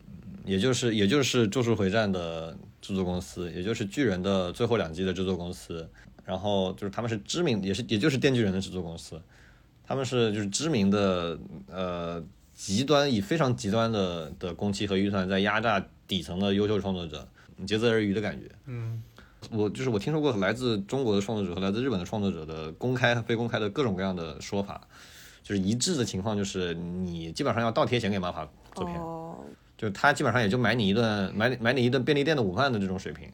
[0.45, 5.89] 也就是也就是《咒术回战》的制作公司，也就是巨人的最后两季的制作公司，
[6.25, 9.21] 然后就是他们是知名，也是也就是电锯人的制作公司，
[9.87, 11.39] 他们是就是知名的
[11.71, 12.23] 呃
[12.55, 17.27] 极端以非常极端的的工期和预算在压榨底层的优秀创作者，
[17.67, 18.49] 竭泽而渔的感觉。
[18.67, 19.03] 嗯，
[19.51, 24.81] 我就是我听说过来自中国的创作者和来自日本的创作者的公开和非公开的各种各样的说法，
[25.43, 28.99] 就是一致的情况就是你基本上要倒贴钱给 MAPPA 做片。
[29.01, 29.39] 哦，
[29.77, 33.29] 就他基本上也就买你一顿买买你一顿便利店的午饭的这种水平。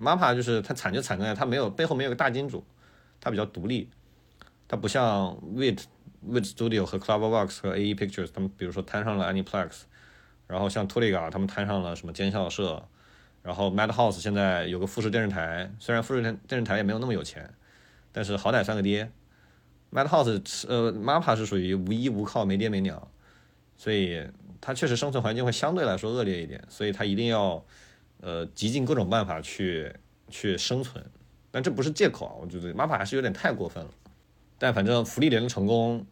[0.00, 2.64] MAPPA 就是它惨就惨在它没有背后没有个大金主，
[3.20, 3.88] 它比较独立，
[4.66, 5.78] 它不像 Wit
[6.28, 9.82] Wit Studio 和 Cloverworks 和 AE Pictures 他们比如说摊上了 Aniplex，
[10.46, 12.88] 然后像 Toliga 他们摊上了什么尖校社，
[13.42, 17.52] 然后 Madhouse 现在有个富士电视台，虽然富士电电视台也没有那么有钱，
[18.12, 19.10] 但是好歹算个爹。
[19.92, 23.08] Madhouse 呃 MAPPA 是属于无依无靠没爹没娘，
[23.76, 24.26] 所以
[24.60, 27.62] 它确实生存环境会相对来说恶劣一点，所以它一定要
[28.20, 29.92] 呃极尽各种办法去
[30.30, 31.04] 去生存。
[31.50, 33.90] 但这不是借口啊，我觉得 MAPPA 还是有点太过分了。
[34.62, 36.06] 但反正福利莲的成功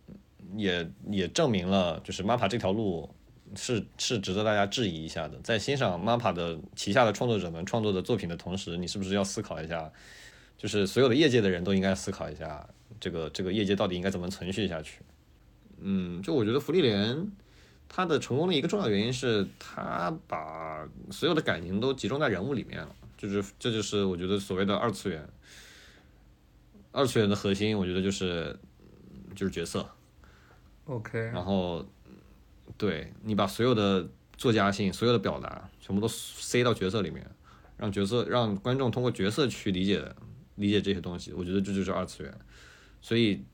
[0.56, 3.08] 也也证明了，就是 MAPPA 这条路
[3.54, 5.38] 是是值得大家质疑一下的。
[5.40, 9.88] 在欣赏 MAPPA 的旗下的创作者们创作的作品的同时，你是不是要思考一下，
[10.58, 14.98] 就是所有的业界的人都应该思考一下，这个这个业界到底应该怎么存续下去？
[15.78, 17.30] 嗯，就我觉得福利莲
[17.88, 25.24] 它的成功的一个重要原因是，它把所有的感情都集中在人物里面了，就是这就是我觉得所谓的二次元。
[26.92, 28.58] 二次元的核心，我觉得就是
[29.34, 29.88] 就是角色
[30.84, 31.86] ，OK，然后
[32.76, 37.24] 对你把所有的作家性，所有的表达全部都塞到角色里面，
[37.76, 40.04] 让角色让观众通过角色去理解
[40.56, 41.32] 理解这些东西。
[41.32, 42.34] 我觉得这就是二次元。
[43.00, 43.44] 所以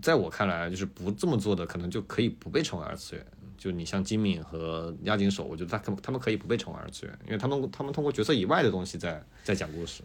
[0.00, 3.26] 在我看来，就是不这么做的，可能就可以不被称为二次元。
[3.56, 10.02] 就你像金敏和押井守，我觉得他可他们可以不被称为二次元，因为他们他们通过角色以外的东西在在讲故事。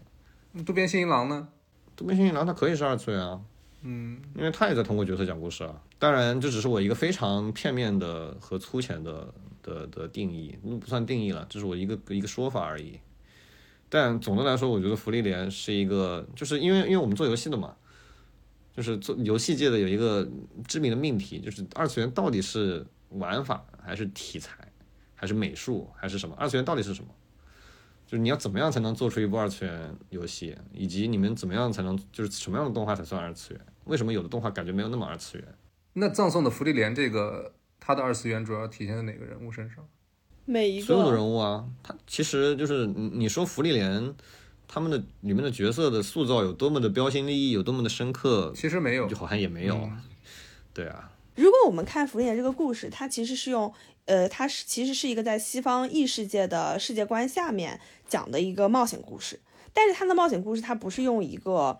[0.65, 1.47] 渡边信一郎呢？
[1.97, 3.41] 渡边信一郎他可以是二次元啊，
[3.81, 5.81] 嗯，因为他也在通过角色讲故事啊。
[5.97, 9.33] 当然，这只是我一个非常片面的和粗浅的
[9.63, 12.99] 的的定义，那不算定义了，这是我一个一个说法而已。
[13.89, 17.75] 但总的来说，我觉得福利连是一个，就是因为因为我们做游戏的嘛，
[18.75, 20.27] 就是做游戏界的有一个
[20.67, 24.71] 知名的命题，就是二次元到底是玩法还是题材，
[25.15, 26.35] 还是美术还是什么？
[26.37, 27.09] 二次元到底是什么？
[28.07, 33.61] 就是你要怎么样才能做出一部二次元游戏，以及你们怎么样才能就是什么样的动画才算二次元？
[33.83, 35.45] 为什么有的动画感觉没有那么二次元？
[35.93, 39.87] 那葬送的芙莉莲这个，它的二次元主要体现在哪个人物身上？
[40.45, 44.13] 每一个所有的人物啊，他其实就是你你说芙莉莲
[44.67, 49.75] 他们的里面的角色的塑造有多么的标新立异，有多么的深刻，其实没有就，好像也没有。
[49.75, 50.01] 嗯
[50.73, 53.73] 对啊，如果我们看《福利莲》这个故事，它其实是用，
[54.05, 59.39] 呃，它是其实是一个在西方异世界的世界观下面讲的一个冒险故事，
[59.73, 61.79] 但是他的冒险故事他不是用一个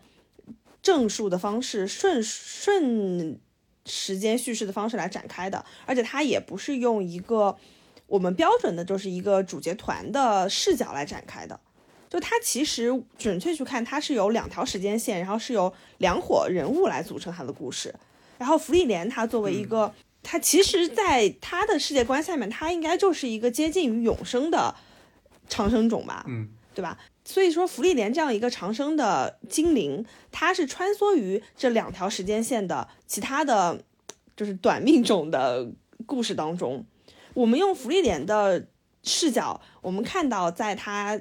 [0.81, 3.39] 正数的方式顺顺
[3.85, 7.57] 时间叙事的方式来展开的，而且他也不是用一个
[8.07, 11.59] 我们标准的就是一个主角团的视角来展开的。
[12.09, 17.93] 就它其实准确去看，它是有两条时间线，然后是由两伙人物来组成它的故事。
[18.37, 24.73] 然后福利莲它作为一个，它其实在它的世界观下面，它应该就是一个接近于永生的
[25.47, 26.97] 长生种吧，嗯，对吧？
[27.23, 33.83] 所以说芙莉莲这样一个长生的精灵，它是穿梭于这两条时间线的其他的，
[34.35, 35.69] 就是短命种的
[36.05, 36.85] 故事当中。
[37.33, 38.67] 我们用芙莉莲的
[39.03, 41.19] 视角，我们看到在他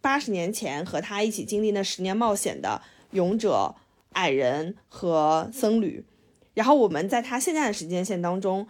[0.00, 3.74] 八十年前和他一起经历那十年冒险的勇者、
[4.12, 6.04] 矮人和僧侣，
[6.54, 8.66] 然后我们在他现在的时间线当中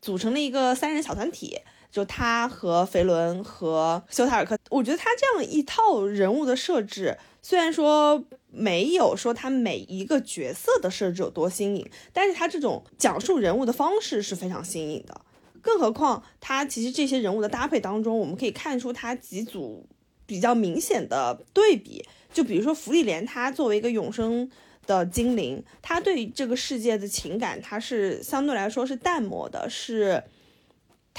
[0.00, 1.58] 组成了一个三人小团体，
[1.90, 4.56] 就他和肥伦和修塔尔克。
[4.70, 15.20] 我觉得他这样一套人物的设置，虽然说没有说他每一个角色的设置有多新颖，但是他这种讲述人物的方式是非常新颖的。
[15.62, 19.86] 更何况，他其实这些人物的搭配当中，我们可以看出他几组
[20.24, 22.02] 比较明显的对比。
[22.32, 24.50] 就比如说福利莲，他作为一个永生
[24.86, 30.22] 的精灵，他对这个世界的情感，他是相对来说是淡漠的，是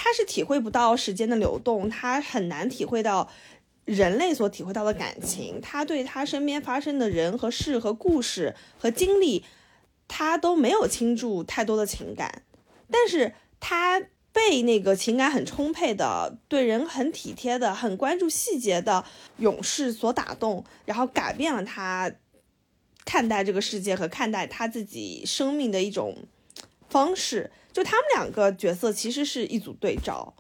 [0.04, 3.30] 他是体会不到时间的流动，他很难体会到
[3.86, 9.46] 人类所体会到的感情，他对他身边发生的人和事和故事和经历，
[10.08, 12.42] 他都没有倾注太多的情感，
[12.90, 14.02] 但是他。
[14.34, 19.04] 被那个情感很充沛的、对人很体贴的、很关注细节的
[19.40, 22.10] 勇士所打动，然后改变了他
[23.04, 26.16] 看待这个世界和看待他自己生命的一种
[26.90, 27.52] 方式。
[27.74, 30.34] 就他们两个角色其实是一组对照。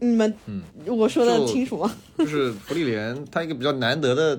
[0.00, 1.92] 你们，嗯，我说的清楚吗？
[2.18, 4.36] 就是福利莲，他一个比较难得的，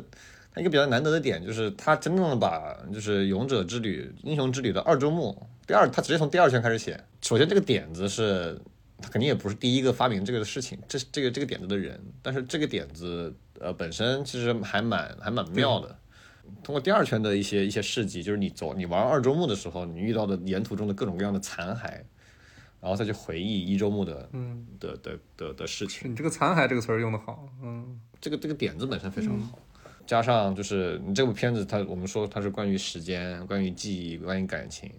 [0.53, 5.37] 他一个比较难得的点就是他真正的把就是勇者之旅、英雄之旅的二周目
[5.67, 7.03] 第二，他直接从第二圈开始写。
[7.21, 8.57] 首先这个点子是，
[9.01, 15.93] 他肯定也不是第一个发明这个的事情，这这个这个点子的人，但是这个点子呃本身其实还蛮还蛮妙的。
[16.63, 22.01] 通过第二圈的一些一些事迹，就是你走你玩二周目的时候，你遇到的沿途中的各种各样的残骸，
[22.81, 26.11] 然后再去回忆一周目的嗯，的的的的事情。
[26.11, 29.59] 你这个“残骸”这个词儿用的好，嗯，这个这个点子本身非常好，
[30.07, 34.91] 加上就是你这部片子它我们说它是关于时间、关于记忆、关于感情，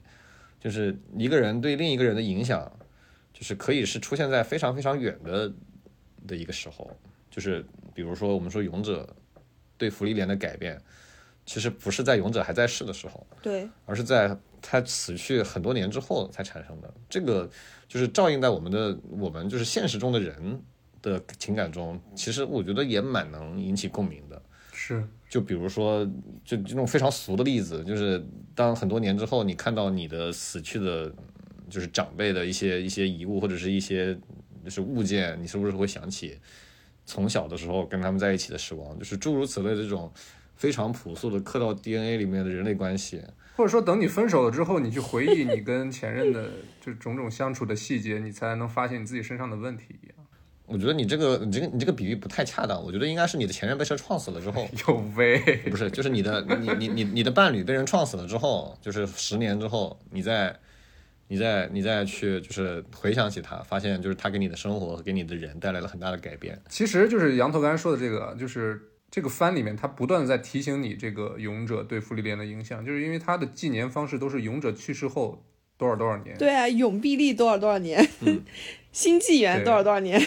[0.60, 2.70] 就是一个人对另一个人的影响，
[3.32, 5.52] 就是可以是出现在非常非常远的
[6.26, 6.94] 的一个时候，
[7.30, 7.64] 就是
[7.94, 9.08] 比如说我们说勇者
[9.78, 10.80] 对福利莲的改变，
[11.46, 16.92] 其实不是在勇者还在世的时候，对，而是在他死去很多年之后才产生的。
[17.08, 17.48] 这个
[17.88, 20.62] 就是照应在我们的我们就是现实中的人
[21.02, 24.40] 的情感中，其实我觉得也蛮能引起共鸣的。
[24.72, 26.04] 是，就比如说，
[26.44, 31.12] 就这种非常俗的例子，就是当很多年之后，你看到你的死去的，
[31.68, 34.18] 就是长辈的一些一些遗物或者是一些
[34.64, 36.38] 就是物件，你是不是会想起
[37.04, 38.98] 从小的时候跟他们在一起的时光？
[38.98, 40.10] 就是诸如此类的这种
[40.60, 43.22] 非常朴素的刻到 DNA 里面的人类关系。
[43.56, 46.50] 或者说等你分手了之后，你去回忆你跟前任的
[46.82, 50.16] 就种种相处的细节，你才能发现你自己身上的问题一样。
[50.66, 55.38] 我觉得你这个你这个你这个比喻不太恰当，我觉得应该是你的前任被车撞死了之后， 有喂，
[55.70, 60.54] 不是，就是你的你你你你的伴侣被人撞死了之后，就是十年之后，你再
[61.28, 66.60] 你再你再去就是回想起他，发现就是他给你的生活和给你的人带来了很大的改变。
[66.68, 68.80] 其实就是羊头刚才说的这个，就是
[69.10, 75.42] 这个番里面，他不断的在提醒你这个勇者对芙莉莲的影响，就是因为他的纪年方式都是勇者去世后
[75.76, 76.36] 多少多少年。
[76.38, 78.08] 对啊，永碧丽多少多少年，
[78.92, 80.20] 新纪元多少多少年。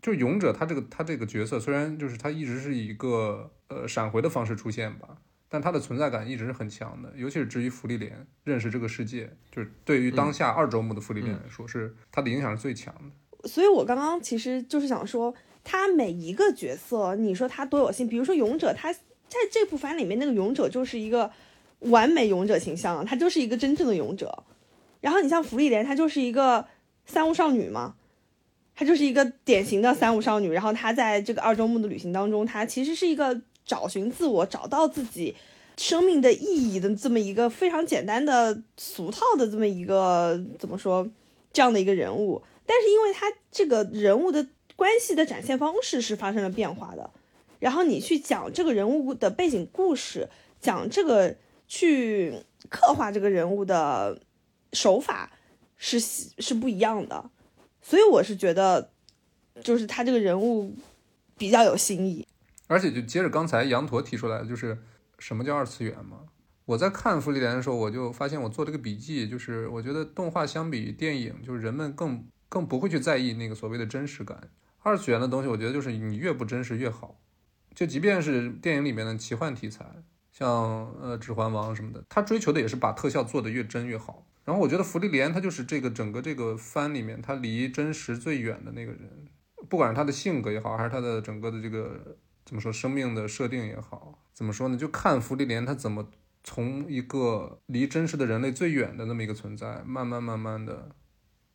[0.00, 5.18] 就是勇者他这个他这个角色，虽然就是他一直是以一个呃闪回的方式出现吧。
[5.48, 13.46] 但他的存在感一直是很强的，尤其是至于芙莉莲认识这个世界，就是对于当下二周目的芙莉莲来说，是他的影响是最强的。
[13.46, 21.30] 所以我刚刚其实就是想说，他每一个角色，你说他多有心，比如说勇者，他在这部番里面那个勇者就是一个
[21.80, 24.44] 完美勇者形象，他就是一个真正的勇者。
[25.00, 26.66] 然后你像芙莉莲，她就是一个
[27.06, 27.94] 三无少女嘛，
[28.74, 30.50] 她就是一个典型的三无少女。
[30.50, 33.42] 然后她在这个二周目的旅行当中，她其实是一个。
[33.64, 35.36] 找寻自我，找到自己
[35.78, 41.08] 生命的意义的这么一个非常简单的俗套的这么一个怎么说
[41.52, 44.44] 这样的一个人物，但是因为他这个人物的
[44.82, 47.08] 关系的展现方式是发生了变化的，
[47.60, 50.28] 然后你去讲这个人物的背景故事，
[50.60, 51.36] 讲这个
[51.68, 52.34] 去
[52.68, 54.20] 刻画这个人物的
[54.72, 55.30] 手法
[55.76, 57.30] 是是不一样的，
[57.80, 58.90] 所以我是觉得
[59.62, 60.74] 就是他这个人物
[61.38, 62.26] 比较有新意。
[62.66, 64.76] 而且就接着刚才羊驼提出来的，就是
[65.20, 66.22] 什么叫二次元嘛？
[66.64, 74.50] 我在看《芙莉莲》的时候，我就发现我做这个笔记，就是我觉得动画相比电影，就是人们更更不会去在意那个所谓的真实感。
[74.82, 77.18] 二次元的东西，我觉得就是你越不真实越好。
[77.74, 79.84] 就即便是电影里面的奇幻题材，
[80.30, 80.50] 像
[81.00, 84.26] 呃《指环王》什么的，他追求的也是把特效做得越真越好。
[84.44, 89.26] 然后我觉得《芙莉莲》他就是这个整个这个番里面，他离真实最远的那个人，
[89.68, 92.16] 不管是他的性格也好，还是他的整个的这个。
[92.44, 94.76] 怎么说生命的设定也好，怎么说呢？
[94.76, 96.10] 就看芙莉莲她怎么
[96.42, 100.90] 从一个离真实的人类最远的那么一个存在，慢慢慢慢的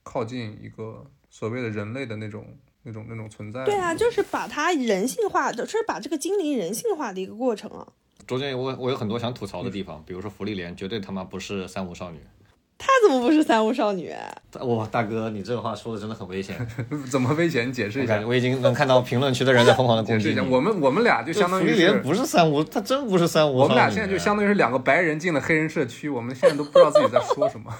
[0.01, 2.57] 靠近一个所谓的人类的那种
[2.87, 3.65] 那种那种存在。
[3.65, 7.85] 对啊，就是把它人性化，就是把这个精灵人性化的一个过程啊。
[8.25, 12.19] 中间我我有很多想吐槽的地方，比如说芙莉莲绝对他妈不是三无少女。
[12.79, 14.13] 她怎么不是三无少女？
[14.61, 16.55] 哇，大哥，你这个话说的真的很危险。
[17.09, 17.67] 怎么危险？
[17.67, 18.21] 你解释一下。
[18.25, 20.39] 我已经能看到评论区的人在疯狂的攻击。
[20.41, 21.65] 我们我们俩就相当于。
[21.65, 23.57] 芙莉莲不是三无，她真不是三无。
[23.57, 27.73] 我们俩现在就相当于是两个白人进了黑人社区，我们现在都不知道自己在说什么。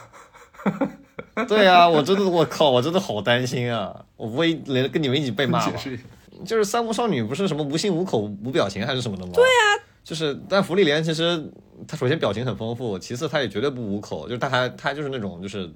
[1.47, 4.05] 对呀，我真的，我靠，我真的好担心啊！
[4.15, 5.73] 我不会连跟你们一起被骂吗？
[6.45, 9.31] 就是三无少女不是什么无心无口无表情还是什么的吗？
[9.33, 9.83] 对呀。
[10.03, 11.51] 就是，但福利莲其实
[11.85, 15.69] 她首先表情很丰富，其次她也绝对不无口，就是她还她就是那种就是，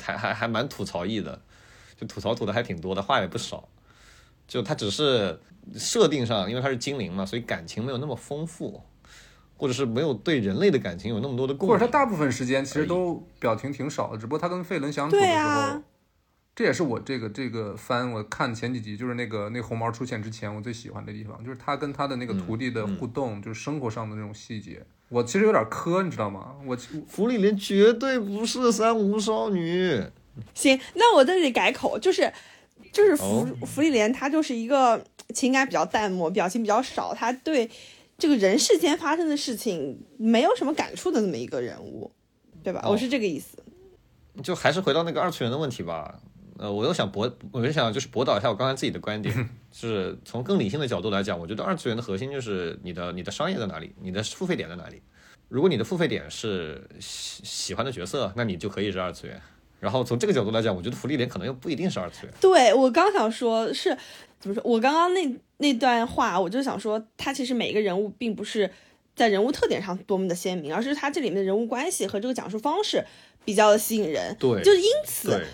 [0.00, 1.38] 还还还蛮吐槽意的，
[2.00, 3.68] 就吐槽吐的还挺多的，话也不少。
[4.48, 5.38] 就她只是
[5.76, 8.82] 设定上，因为她是精灵嘛，所以感情没有那么丰富，
[9.60, 11.74] 或者是没有对人类的感情有那么多的共鸣。
[11.74, 15.82] 或者他大部分时间其实都表情挺少的，只不过他跟费伦相处的时候。
[16.56, 24.82] 这也是我这个这个番我看前几集，就是那个那红毛出现之前，我最喜欢的地方，就是他跟他的那个徒弟的互动，就是生活上的那种细节。
[25.10, 26.54] 我其实有点磕，你知道吗？
[26.66, 26.74] 我
[27.06, 30.02] 芙莉莲绝对不是三无少女。
[30.54, 32.32] 行，那我在这里改口，就是
[32.92, 35.04] 就是芙芙莉莲，她就是一个
[35.34, 37.70] 情感比较淡漠、表情比较少，她对
[38.20, 42.12] 这个人世间发生的事情没有什么感触的那么一个人物，
[42.62, 42.84] 对吧？
[42.86, 43.56] 我是这个意思。
[44.44, 46.20] 就还是回到那个二次元的问题吧。
[46.58, 55.00] 呃，我又想驳，我就想就是驳导一下我刚才自己的观点， 是从更理性的角度来讲，我觉得二次元的核心就是你的你的商业在哪里，你的付费点在哪里。
[55.48, 59.40] 如果你的付费点是喜喜欢的角色，那你就可以是二次元。
[59.80, 62.34] 然后从这个角度来讲，我觉得福利点可能又不一定是二次元。
[62.40, 63.96] 对我刚想说，是
[64.38, 64.62] 怎么说？
[64.64, 68.70] 我刚刚那那段话，我就想说，他其实每一个人物并不是
[69.16, 73.04] 在人物特点上多么的鲜明，而是他这里面的人物关系和这个讲述方式
[73.44, 74.36] 比较的吸引人。
[74.38, 75.44] 对，就是因此。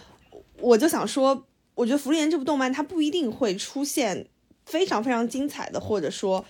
[0.59, 4.27] 我就想说，我觉得《福利莲》这部动漫它不一定会出现
[4.65, 6.43] 非常非常精彩的，或者说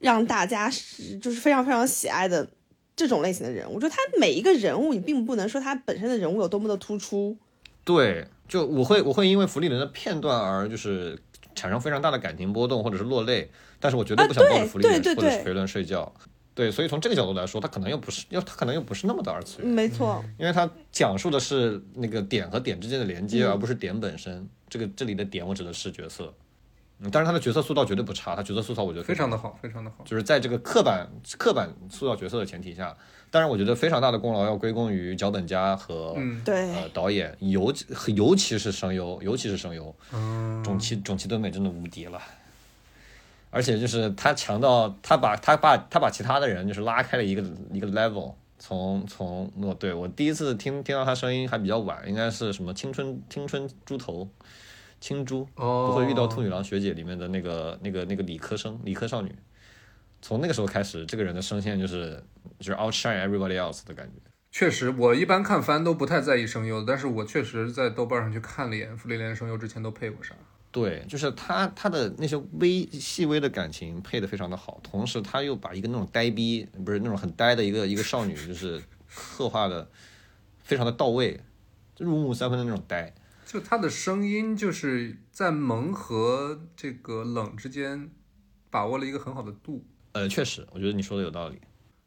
[0.00, 2.46] 让大家是就是非常非常喜爱的
[2.98, 3.76] 这种类型的人物。
[3.76, 7.36] 我觉得他每一个人物，你并不能说他本身的人物有多么的突出。
[7.84, 11.16] 对，就我会我会因为《弗利伦》的片段而就是
[11.54, 16.12] 产生非常大的感情波动，或者是落泪，但是我绝对不想抱着《福利莲》或者是肥伦睡觉。
[16.54, 19.70] 对，所以从这个角度来说，他可能又不是，又他可能又不是那么的二次元。
[19.70, 24.44] 没错，因为他讲述的是那个点和点之间的连接，而不是点本身。
[24.68, 26.34] 这个这里的点，我指的是角色。
[27.00, 30.04] 嗯，但是他的角色塑造绝对不差，他角色塑造我觉得非常的好，非常的好。
[30.04, 32.96] 就是在这个刻板刻板塑造角色的前提下，
[33.30, 37.72] 当然我觉得非常大的功劳要归功于脚本家和对呃导演，尤
[38.14, 39.94] 尤其是声优，尤其是声优，
[40.64, 42.20] 种崎种崎敦美真的无敌了。
[43.50, 47.42] 而且就是他强到他把他把他把其他的人就是拉开了一个
[47.72, 54.28] 一个 level，从从我对我第一次听听到他声音还比较晚，应该是什么青春青春猪头，
[55.00, 59.34] 青珠哦不会遇到兔女郎学姐里面的那个那个那个理科生理科少女，
[60.20, 62.22] 从那个时候开始，这个人的声线就是
[62.58, 64.20] 就是 outshine everybody else 的感觉。
[64.50, 70.34] 确实，我一般看番都不太在意声优，但是我确实在豆瓣上去看了一眼福利莲声优之前都配过啥。
[70.70, 78.82] 对，就是他他的那些微细微的感情配得非常的好，同时他又把一个那种呆逼，不是那种很呆的一个一个少女，就是
[79.14, 79.88] 刻画的
[80.58, 81.38] 非常的到位，
[81.94, 83.12] 就入木三分的那种呆。
[83.48, 88.10] 就他的声音就是在萌和这个冷之间
[88.68, 89.82] 把握了一个很好的度。
[90.12, 91.58] 呃，确实，我觉得你说的有道理。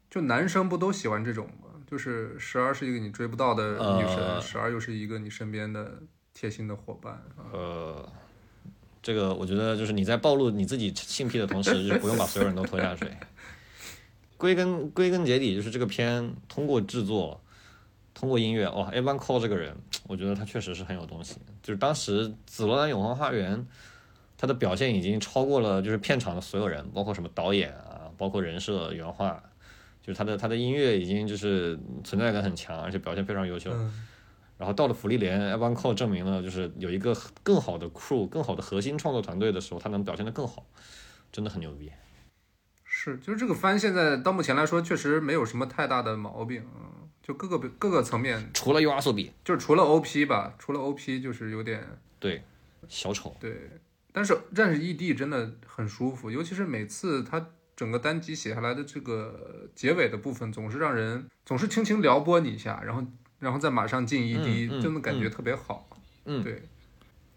[0.08, 1.70] 就男生不都喜欢这种吗？
[1.90, 6.00] 就是时而是一个你追不到的女神，呃时而又是一个你身边的
[6.32, 7.50] 贴心的伙伴啊。
[7.52, 8.12] 呃，
[9.02, 13.10] 这个我觉得就是你在暴露你自己性癖的同时，就不用把所有人都拖下水。
[14.38, 17.41] 归根归根结底，就是这个片通过制作，
[18.14, 21.36] 通过音乐，哦，Evan Cole 这个人， 我觉得他确实是很有东西。
[21.62, 23.58] 就是当时《紫罗兰永恒花园》，
[24.36, 29.42] 他的表现已经超过了就是片场的所有人，包括什么导演啊，包括人设、原画，
[30.02, 33.70] 就是他的他的音乐已经就是存在感很强，而且表现非常优秀。
[33.72, 34.06] 嗯，
[34.58, 40.66] 然后到了福利莲，Evan Cole 证明了，就是有一个更好的 crew、更好的核心创作团队的时候，他能表现得更好，
[41.32, 41.90] 真的很牛逼。
[42.84, 51.86] 是，就是这个番现在到目前来说确实没有什么太大的毛病，嗯就各个各个层面，除了 U R 索比，就是除了 OP 吧，除了 OP 就是有点
[52.18, 52.42] 对，
[52.88, 53.70] 小丑，对，
[54.12, 63.04] 但是但是 ED 真的很舒服，尤其是每次他整个单集写下来的这个结尾的部分，总是让人总是轻轻撩拨你一下，然后
[63.38, 65.88] 然后再马上进 ED，、嗯嗯真的感觉特别好。
[66.24, 66.62] 嗯，对。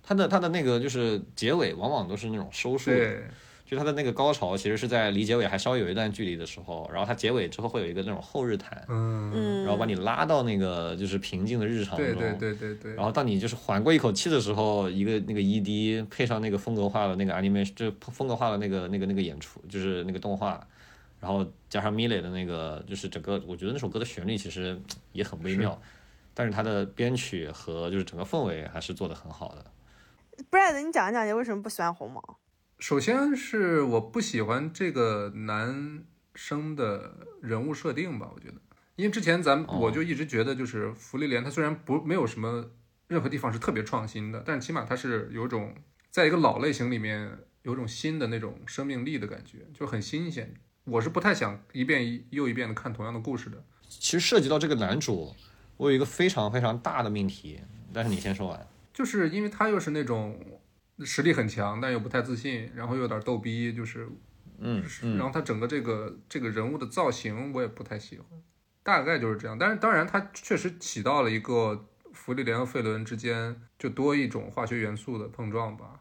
[0.07, 3.23] 他的他的那个就是结尾往往都是那种收束的，对
[3.65, 20.63] 就他的那个高潮其实是在离结尾还稍微有一段距离的时候，然后他结尾之后会有一个那种后日谈，嗯，嗯，然后把你拉到那个就是平静的日常中，对对对对对然，后当你就是缓过一口气的时候，一个那个 ED 配上那个风格化的那个 animation，就风格化的那个那个那个演出，就是那个动画，
[21.19, 24.79] 然后加上 Millet 的那个，就是整个我觉得那首歌的旋律其实
[25.11, 25.81] 也很微妙，
[26.35, 29.65] 但是它的编曲和就是整个氛围还是做得很好的。
[30.51, 32.21] Brad，你讲一讲你为什么不喜欢红毛？
[32.79, 36.03] 首先是我不喜欢这个男
[36.33, 38.55] 生的人物设定吧，我觉得，
[38.95, 42.71] 因为之前咱我就一直觉得，就是福利莲他虽然不没有什么
[43.07, 45.73] 任何地方是特别创新的，但起码他是有种
[46.11, 50.53] 在一个老类型里面有种新的那种生命力的感觉，就很新鲜。
[50.83, 53.63] 我是不太想一遍又一遍的看同样的故事的。
[53.87, 55.33] 其实涉及到这个男主，
[55.77, 57.59] 我有一个非常非常大的命题，
[57.93, 58.67] 但是你先说完。
[58.93, 60.39] 就是因为他又是那种
[60.99, 64.07] 实力很强，但又不太自信，然后又有点逗逼，就是
[64.59, 68.27] 嗯然嗯，后他整个这个这个人物的造型我也不太喜欢，
[68.83, 69.57] 大概就是这样。
[69.57, 75.99] 但是当然，他确实起到了一个弗利莲和费伦之间就多一种化学元素的碰撞吧，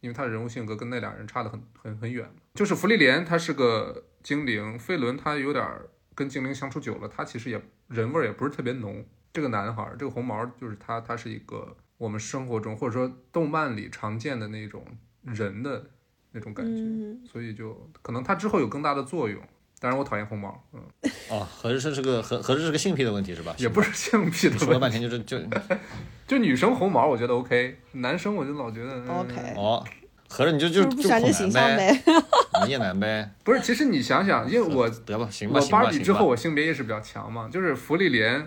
[0.00, 2.30] 因为他的人物性格跟那俩人差得很很很远。
[2.54, 9.06] 就是弗利莲他是个精灵，费伦他有点儿跟精灵相处久了，他其实也人味儿也不是特别浓。
[9.32, 14.82] 这个男孩儿，这个红毛就是他，他是一个我们生活中或者说动漫里常见的那种
[15.22, 15.84] 人的
[16.32, 16.72] 那种感觉。
[16.72, 19.38] 嗯，所以就可能它之后有更大的作用。
[19.80, 20.80] 当然，我讨厌红毛，嗯，
[21.30, 23.54] 哦，合着是个合合着是个性癖的问题是吧？
[23.58, 25.38] 也不是性癖的你说了问题，半天就是就
[26.26, 29.84] 就女生红毛我觉得 OK，男生我就老觉得、嗯 OK 哦，
[30.28, 31.20] 合着你就就就恐
[31.52, 32.22] 男呗，呗。
[32.66, 33.30] 你也男呗。
[33.44, 38.40] 不是，其实你想想，因为我得吧，行吧，芭比之后，我性别意识比较强嘛，就是弗利莲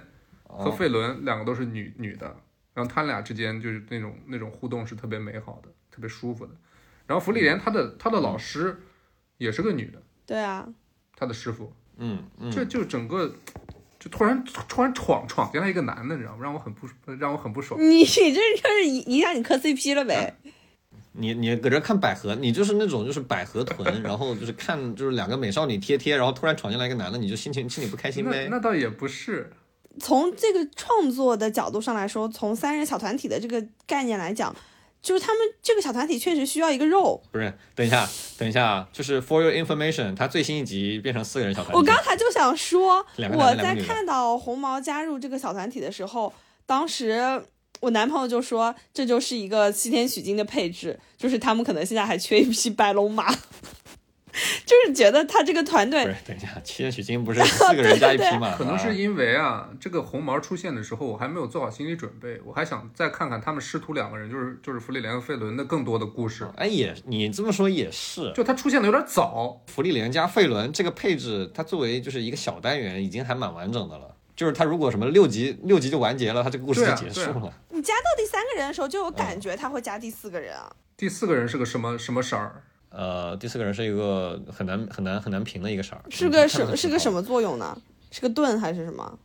[0.48, 2.36] 和哦费伦两个都是女女的，
[2.74, 6.54] 然后他俩之间就是那种那种互动是特别美好的，特别舒服的。
[7.08, 8.80] 然后福利莲她的她的老师
[9.38, 10.68] 也是个女的，对啊，
[11.16, 13.36] 她的师傅，嗯嗯，这就整个
[14.00, 16.40] 就突然突然闯闯进来一个男的，你知道吗？
[16.44, 16.88] 让我很不
[17.20, 17.80] 让我很不爽。
[17.82, 20.34] 你你这就是影影响你磕 CP 了呗？
[21.14, 28.48] 你你搁这看百合，你就是那种就是百合臀，然后就是看就是两个美少女贴贴，然后突然闯进来一个男的，你就心情心里不开心那呗。
[28.50, 29.52] 那倒也不是，
[30.00, 34.56] 从这个创作的角度上来说，从三人小团体的这个概念来讲，
[35.02, 37.22] 就是他们这个小团体确实需要一个肉。
[37.32, 41.78] 不是，等一下，等一下啊，就是 for your information，他最新一集变成四个人小团体。
[41.78, 46.34] 我刚才就想说，我在看到红毛加入这个小团体的时候，
[46.66, 47.44] 当时
[47.82, 53.36] 我男朋友就说这就是一个西天取经的配置，就是他们可能现在还缺一匹白龙马。
[54.66, 58.56] 就是觉得他这个团队不是，等一下，七天取经不是四个人加一匹马吗？
[58.58, 66.48] 可能是因为啊，这个红毛出现的时候，我还没有做好心理准备，我还想再看看他们师徒两个人，就是就是弗里莲和费伦的更多的故事。
[66.56, 74.16] 哎，也你这么说也是，就他出现的有点早，弗利莲加费伦这个配置，他作为就是一个小单元，已经还蛮完整的了。
[74.34, 77.54] 就是他如果什么六集六集就完结了，他这个故事就结束了。
[77.70, 80.72] 你加到第三个人的时候，就有感觉他会加第四个人啊。
[80.98, 82.64] 第四个人是个什么什么色儿？
[82.92, 86.76] 呃，第四个人是一个很难很难很难评的一个色儿，是个什么？
[86.76, 87.24] 是个什么？
[87.24, 87.82] 作用呢？
[88.12, 89.18] 是个盾还是什么？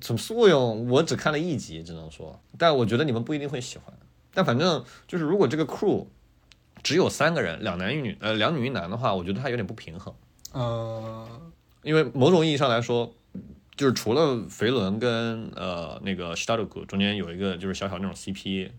[0.00, 0.88] 怎么作用？
[0.90, 3.94] 我只看了一集，只能说，但我觉得你们不一定会喜欢。
[4.34, 6.06] 但反正就是，如果这个 crew
[6.82, 10.12] 只有三个人，两男一女，呃，两女一男的话，我觉得他有点不平衡。
[10.52, 11.26] 呃，
[11.82, 13.14] 因为某种意义上来说，
[13.76, 18.70] 就是除了肥伦跟呃那个 s t a r k 中间有一个就是小小那种 CP，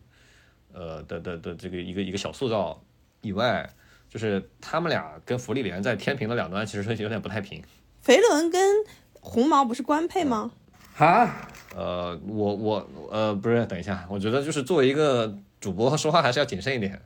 [0.74, 2.84] 呃的的的这个一个一个小塑造
[3.22, 3.68] 以外，
[4.14, 7.60] 就是他们俩跟福利莲在天平的两端其实是有点不太平。
[8.00, 8.62] 肥伦跟
[9.20, 10.52] 红毛不是官配吗？
[10.94, 11.28] 哈，
[11.76, 17.02] 呃，我我呃不是，等一下，我觉得就是作为一个主播说话还是要谨慎一点。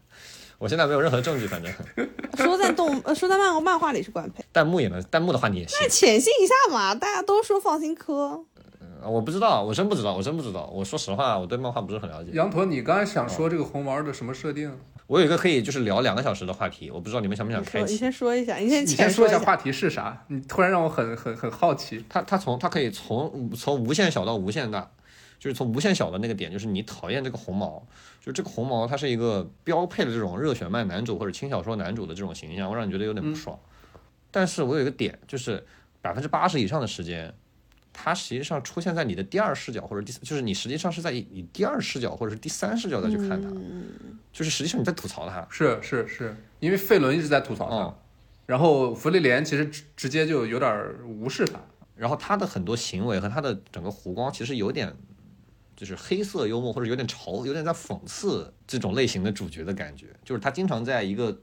[0.57, 1.71] 我现在没有任何证据，反正
[2.35, 5.87] 说在动呃说在漫漫画里是官配，弹幕也能，弹幕的话你也信那。
[5.87, 8.43] 潜信一下嘛，大家都说放心磕。
[9.01, 10.69] 呃我不知道，我真不知道，我真不知道。
[10.73, 12.31] 我说实话，我对漫画不是很了解。
[12.33, 14.75] 羊驼，你刚才想说这个红毛的什么设定？
[15.07, 17.97] 我有一个可以就是聊两个小时的话题，我不知道你们想不想开启，你。
[17.97, 20.25] 先说一下，你先你先说一下话题是啥？
[20.27, 22.03] 你突然让我很很很好奇。
[22.09, 24.91] 它它从它可以从从无限小到无限大，
[25.39, 27.81] 就是从无限小的那个点，就是你讨厌这个红毛，
[28.19, 33.57] 就是这个红毛它是一个标配的这种热血漫男主或者轻小说男主的这种形象，会让你觉得有点不爽。
[34.29, 35.65] 但是我有一个点，就是
[36.01, 37.33] 百分之八十以上的时间，
[37.99, 43.49] 它实际上出现在你的第二视角或者第四，就是你实际上是在以以第二视角或者是第三视角再去看它，
[44.31, 45.47] 就是实际上你在吐槽它。
[45.49, 47.97] 是是是，因为费伦一直在吐槽他，哦
[48.45, 51.59] 然后弗利莲其实直直接就有点无视他。
[51.95, 54.95] 然后他的很多行为和他的整个弧光其实有点，
[55.75, 60.05] 就是黑色幽默或者有点嘲，有点在讽刺这种类型的主角的感觉。
[60.23, 61.35] 就是他经常在一个，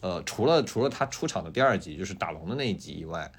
[0.00, 3.30] 呃，除了除了他出场的第二集就是打龙的那一集以外，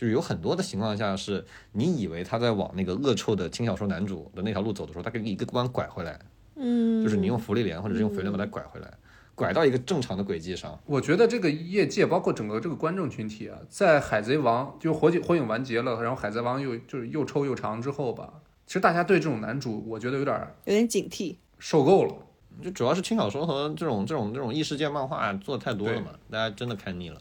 [0.00, 6.18] 就是有很多的情况下是你以为他在往那个恶臭的轻小说男主的那条路走的时候，他给你一个弯拐回来，
[6.56, 8.90] 嗯，就是你用福利连或者是用肥伦把它拐回来，
[9.34, 10.80] 拐到一个正常的轨迹上。
[10.86, 18.32] 我觉得这个业界，包括整个这个观众群体啊，在《海贼王》就火影火影完结了，然后《海贼王又》就是又臭又长之后吧，
[18.66, 20.34] 其实大家对这种男主，我觉得有点
[20.64, 21.36] 有点警惕。
[21.58, 22.14] 受够了。
[22.62, 27.20] 就主要是轻小说和这种这种这种异世界漫画做的太多了嘛，大家真的看腻了。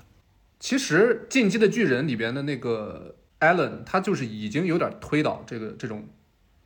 [0.60, 6.06] 其实《进击的巨人》里边的那个 Allen，他就是已经有点推倒这个这种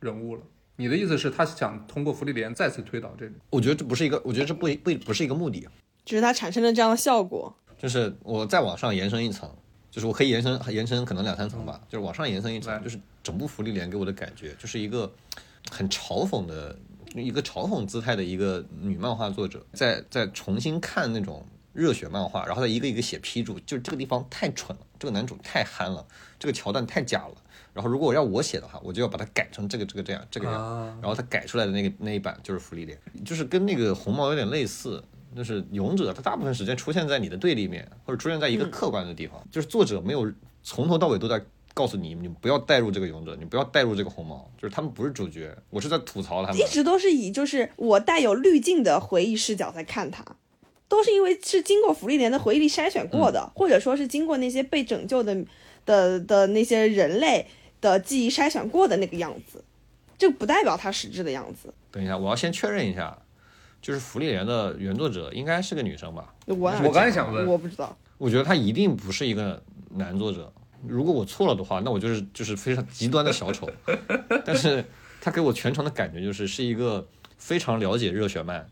[0.00, 0.42] 人物了。
[0.76, 3.36] 你的意思是，他想通过福利莲再次推倒这种？
[3.50, 5.68] 我觉得这不是一个，我觉得这不不不是一个目的。
[6.04, 7.54] 只是它产生了这样的效果。
[7.78, 9.48] 就是我再往上延伸一层，
[9.90, 15.12] 就是我可以延伸延伸可能两三层吧，就是往上延伸一层，就是整部《福利莲》给我的感觉就是一个
[15.70, 16.76] 很嘲讽的
[17.14, 26.06] 一个嘲讽姿态的一个女漫画作者，在在重新看那种热血漫画，然后再一个一个写批注，就是这个地方太蠢了，这个男主太憨了，
[26.38, 27.34] 这个桥段太假了。
[27.74, 35.04] 然后如果要我写的话，我就要把它改成这个这个这样这个样，啊然后他改出来的那个那一版就是福利点，就是跟那个红毛有点类似。
[35.36, 39.44] 就是勇者，他大部分时间出现在你的对立面，或者出现在一个客观的地方。
[39.50, 41.44] 就是作者没有从头到尾都在
[41.74, 45.52] 告诉你，你不要带入这个勇者，你不要带入这个红毛，就是他们不是主角。
[45.70, 46.64] 我是在吐槽他们一。
[46.68, 50.24] 直都是以就是我带有滤镜的回忆视角在看它，
[50.88, 55.36] 都是因为是经过福利莲的回忆力筛选过的，或者说是经过那些被拯救的
[55.86, 57.46] 的的那些人类
[57.80, 59.64] 的记忆筛选过的那个样子，
[60.16, 61.72] 这不代表它实质的样子。
[61.90, 63.16] 等一下，我要先确认一下，
[63.80, 66.34] 就是福利莲的原作者应该是个女生吧？
[66.46, 70.52] 我我刚才想问我不知道，我觉得他一定不是一个男作者。
[70.86, 73.66] 如果我错了的话，那我就是就是非常极端的小丑。
[74.44, 74.84] 但是
[75.20, 77.06] 他给我全程的感觉就是是一个
[77.38, 78.68] 非常了解热血漫，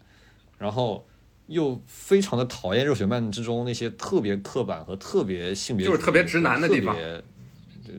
[0.58, 1.06] 然后
[1.52, 6.96] 又非常的讨厌热血漫之中那些特别刻板和特别性别就是特别直男的地方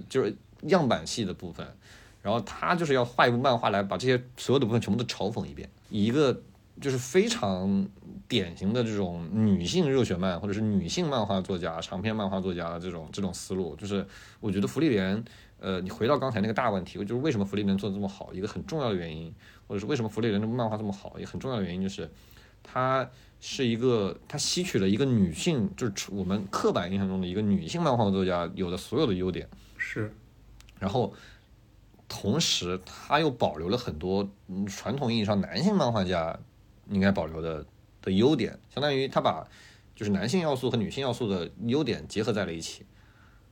[0.10, 1.66] 就是样板戏的部分。
[2.22, 6.42] 然后他就是要画一部漫画来把这些所有的部分全部都嘲讽一遍，以一个
[6.80, 7.86] 就是非常
[8.30, 14.08] 典型的这种女性热血漫或者是女性漫画作家、长篇漫画作家的这种这种思路，就是
[14.40, 15.22] 我觉得福利莲，
[15.60, 19.36] 呃，你回到刚才那个大问题，就是为什么福利莲做的这么好，一个很重要的原因，
[19.68, 22.10] 或者是为什么福利莲这部漫画这么好，一个很重要的原因就是
[22.64, 23.06] 它
[23.46, 29.46] 是一个他吸取了一个女性，就是我们刻板印象中的一个女性漫画作家有的所有的优点。
[29.78, 30.10] 是
[30.80, 31.14] 然后
[32.08, 36.40] 同时他又保留了很多嗯传统意义上男性漫画家
[36.90, 37.66] 应该保留的
[38.02, 39.46] 的优点，相当于他把
[39.94, 42.86] 就是男性要素和女性要素的优点结合在了一起。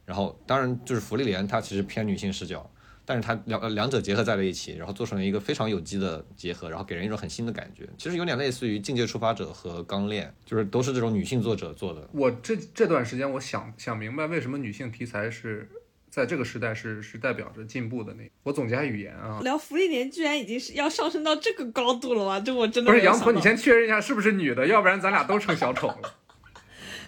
[0.06, 2.70] 然后，当然就是福利莲，它其实偏女性视角，
[3.06, 7.88] 但是它两两者结合在了一起，然后做成了一个非常有机的结合，然后给人一种很新的感觉。
[7.98, 12.08] 其实有点类似于《境界触发者》和《钢炼》，就是都是这种女性作者做的。
[12.12, 15.70] 我这这段时间，我想想明白为什么女性题材是
[16.10, 18.30] 在这个时代是是代表着进步的那。
[18.44, 22.40] 我总结下语言啊，聊福利年居然已经是要上升到这个高度了吗？
[22.40, 26.14] 这我真的不是杨驼，你先确认一下是不是女的，要不然咱俩都成小丑了。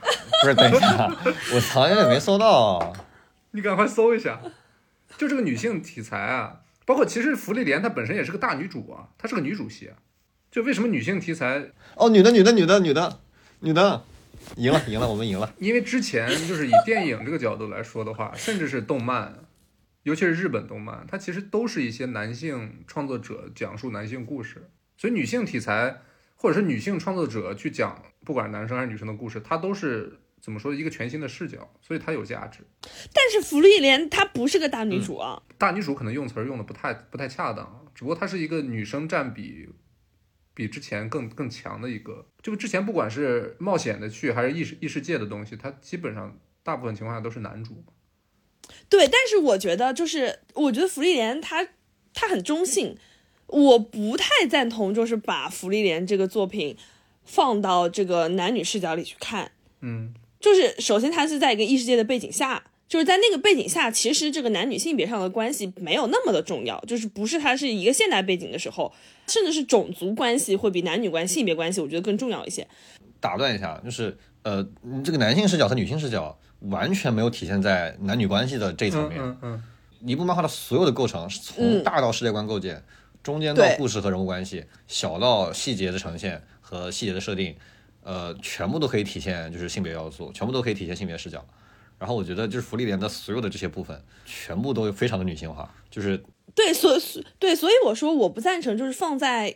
[0.43, 1.05] 不是，等一下，
[1.53, 2.93] 我好像也没搜到。
[3.51, 4.41] 你赶快搜一下，
[5.17, 9.97] 就这个女性题材啊，包括其实福利莲她本身也是个大女主啊，她是个女主戏啊。
[10.51, 11.71] 就为什么女性题材？
[11.95, 13.19] 哦，女的，女的，女的，女的，
[13.61, 14.03] 女的，
[14.57, 15.51] 赢了，赢了，我们赢了。
[15.57, 19.39] 因为之前就是以电影这个角度来说的话，甚至是动漫，
[20.03, 26.01] 尤其是日本动漫，它其实都是一些男性创作者讲述男性故事，所以女性题材
[26.35, 30.19] 或者是女性创作者去讲，不管男生还是女生的故事，它都是。
[30.43, 30.75] 怎么说？
[30.75, 32.59] 一个全新的视角，所以它有价值。
[33.13, 39.69] 但是福利莲她不是个大女主啊，大女主可能用词用的不太不太恰当，只不过她是一个女生占比
[40.53, 42.27] 比之前更更强的一个。
[42.41, 47.81] 就之前不管是冒险的去还是异世异世界的东西，它基本上大部分情况下都是男主。
[48.89, 51.65] 对，但是我觉得就是我觉得福利莲她
[52.13, 52.97] 她很中性，
[53.47, 56.75] 我不太赞同就是把福利莲这个作品
[57.23, 59.53] 放到这个男女视角里去看。
[59.79, 60.13] 嗯。
[60.43, 68.93] 就是首先，它是在一个异世界的背景下，就是在那个背景下，其实这个男女性别上的关系没有那么的重要，就是不是它是一个现代背景的时候，
[69.25, 72.67] 甚至是种族关系会比男女关系、性别关系，我觉得更重要一些。
[73.21, 74.61] 打断一下，就是呃，
[75.01, 79.21] 这个男性视角和女性视角完全没有体现在男女关系的这一层面。
[79.21, 79.63] 嗯嗯。
[80.05, 82.83] 一部漫画的所有的构成，从大到世界观构建，
[83.23, 87.55] 中间到故事和人物关系，小到细节的呈现和细节的设定。
[88.03, 91.45] 呃，全部都可以体现就是性别要素，全部都可以体现性别视角。
[91.99, 96.21] 然后我觉得就是福利莲的所有的这些部分，全部都非常的女性化，就是
[96.53, 96.99] 对，所
[97.39, 99.55] 对，所以我说我不赞成，就是放在，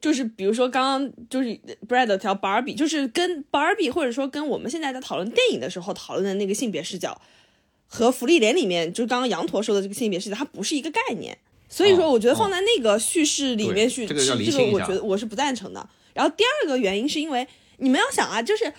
[0.00, 1.50] 就是比如说刚刚就是
[1.86, 7.20] Brad 调 Barbie，就是跟 Barbie 或者说跟我们现在在讨论电影的时候讨论的那个性别视角，
[7.86, 11.38] 和福利莲里面就是刚刚羊驼说的这个性别视角，它不是一个概念。
[11.68, 15.88] 所以说，我觉得放在那个叙事里面去，这个这个我觉得我是不赞成的。
[16.12, 17.46] 然后第二个原因是因为。
[17.78, 18.72] 你们要想啊，就是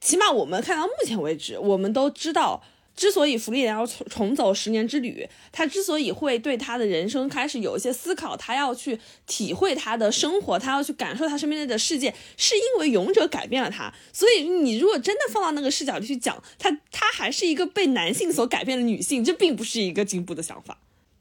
[0.00, 2.62] 起码我们看到目前为止，我们都知道，
[2.94, 13.94] 之所以福利莲要重重走十年之旅，他之所以会对他的人生开始有一些思考，他要去体会他的生活，他要去感受他身边的世界，是因为勇者改变了他。
[14.12, 20.78] 所以你如果真的放到那个视角里去讲，他他还是一个被男性所改变的女性，这并不是一个进步的想法。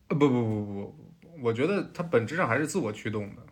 [0.08, 0.94] 呃，不不不不不，
[1.44, 3.44] 我觉得他本质上还是自我驱动的。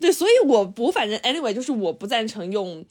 [0.00, 2.82] 对，所以我我反正 anyway 就是我不赞成用。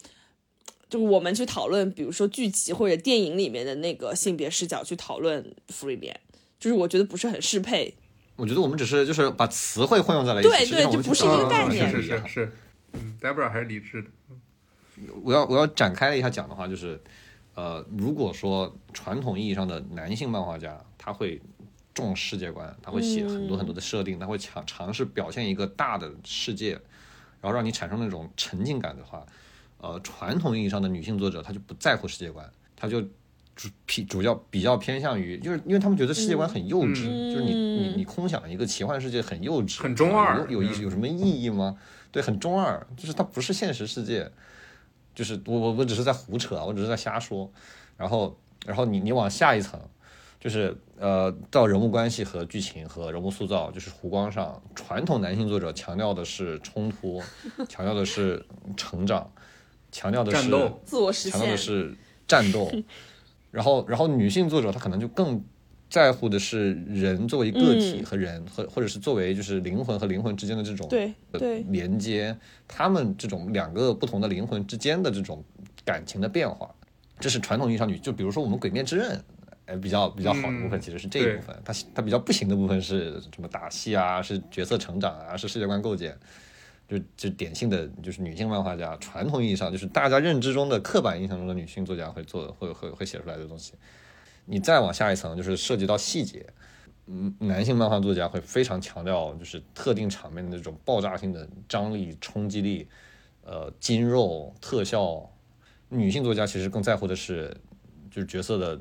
[0.90, 6.18] 就是我们去讨论，比如说剧集或者电影里面的那个性别视角去讨论福利莲，
[6.58, 7.94] 就是我觉得不是很适配。
[8.34, 11.88] 我觉得我们只是就是把词汇混用在了一起，对对，就不是一个概念。
[11.90, 12.52] 是是是，
[12.94, 14.08] 嗯，Debra 还是理智的。
[15.22, 17.00] 我要我要展开了一下讲的话，就是
[17.54, 21.40] 呃，如果说传统意义上的男性漫画家，他会
[21.94, 26.72] 重世界观，他会写很多很多的设定，他会尝尝试表现一个大的世界，
[27.40, 29.24] 然后让你产生那种沉浸感的话。
[29.80, 33.00] 呃，传统意义上的女性作者，她就不在乎世界观，她就
[33.56, 41.76] 主偏主要比较偏向于，就是因为他们觉得世界观很幼稚，就是你你你空想一个奇幻世界很幼稚，很中二，有有有什么意义吗？
[42.10, 44.30] 对，很中二，就是它不是现实世界，
[45.14, 47.50] 就是我我我只是在胡扯，我只是在瞎说，
[47.96, 49.80] 然后然后你你往下一层，
[50.38, 57.22] 就是呃到人物关系和剧情和人物塑造，就是湖光上，传统男性作者强调的是冲突，
[57.68, 58.44] 强调的是
[58.76, 59.30] 成长。
[59.92, 60.50] 强调的是
[60.84, 61.94] 自我实现，强调的是
[62.28, 62.70] 战斗，
[63.50, 65.42] 然后，然后女性作者她可能就更
[65.88, 72.36] 在乎的是人作为个体和人，和或者是作为就是灵魂和灵魂之间的这种对连接，
[72.68, 75.42] 他们这种两个不同的灵魂之间的这种
[75.84, 76.72] 感情的变化，
[77.18, 79.10] 这是传统意义上女，就比如说我们《鬼灭之刃》，
[79.66, 86.16] 哎，比较比较好的部分其实是这一部分，它它比较不行的部分是什么打戏啊，是角色成长啊，是世界观构建。
[86.90, 93.74] 就就典型的就是女性漫画家，传统意义上就是大家认知中的刻板印象中的女性作家会做，会会会写出来的东西。
[94.44, 96.44] 你再往下一层，就是涉及到细节，
[97.06, 102.88] 嗯，男性漫画作家会非常强调就是特定场面的那种爆炸性的张力、冲击力，
[103.44, 105.30] 呃，筋肉特效。
[105.90, 107.56] 女性作家其实更在乎的是
[108.10, 108.80] 就是角色的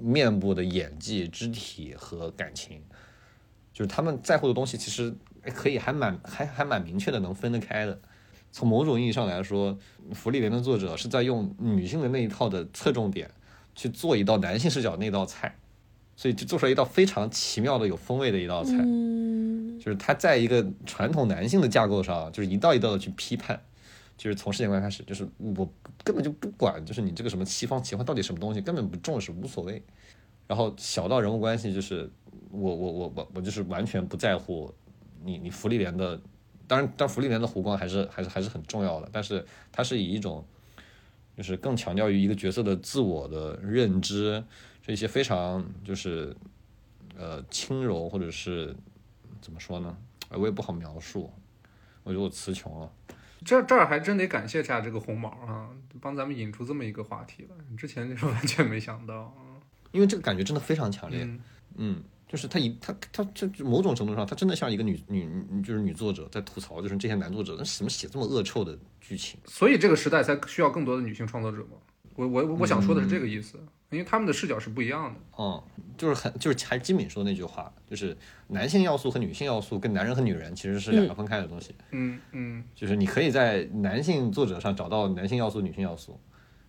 [0.00, 2.82] 面部的演技、肢体和感情，
[3.72, 5.14] 就是他们在乎的东西其实。
[5.50, 7.98] 可以，还蛮还还蛮明确的，能分得开的。
[8.50, 9.76] 从某种意义上来说，
[10.12, 13.30] 福利莲的作者是在用女性的那一套的侧重点
[13.74, 15.56] 去做一道男性视角那道菜，
[16.14, 18.74] 所以就做出来一道非常奇妙的有风味的一道菜。
[18.78, 23.58] 嗯，就是他在一个传统男性的架构上，就是一道一道的去批判，
[24.18, 25.66] 就是从世界观开始，就是我
[26.04, 29.82] 根本就不管，就是你这个什么西方奇幻到底什么东西，根本不重视，无所谓。
[30.46, 32.10] 然后小到人物关系，就是
[32.50, 34.70] 我我我我我就是完全不在乎
[35.24, 36.20] 你你福利莲的，
[36.66, 40.44] 当然当然福利莲的弧光还是还是还是很重要的，但是它是以一种
[41.36, 44.42] 就是更强调于一个角色的自我的认知，
[44.82, 46.36] 这一些非常就是
[47.16, 48.74] 呃轻柔或者是
[49.40, 49.96] 怎么说呢？
[50.28, 51.30] 呃我也不好描述，
[52.04, 52.90] 我觉得我词穷了。
[53.44, 55.68] 这这儿还真得感谢一下这个红毛啊，
[56.00, 57.56] 帮咱们引出这么一个话题了。
[57.76, 59.60] 之前就是完全没想到啊。
[59.90, 61.40] 因为这个感觉真的非常强烈，嗯
[61.76, 62.02] 嗯，
[62.32, 69.38] 就是他一他他这就某种程度上，他真的像一个女女女就是女作者在吐槽，就是这些男作者那怎么写这么恶臭的剧情？
[69.44, 71.76] 所以这个时代才需要更多的女性创作者嘛。
[72.14, 73.58] 我我我想说的是这个意思，
[73.90, 75.20] 因为他们的视角是不一样的。
[75.38, 75.62] 嗯，
[75.98, 78.16] 就是很就是还金敏说的那句话，就是
[78.48, 86.18] 男性要素和女性要素跟男人和女人其实是两个分开的东西，嗯嗯就是你可以在男性作者上找到男性要素、女性要素，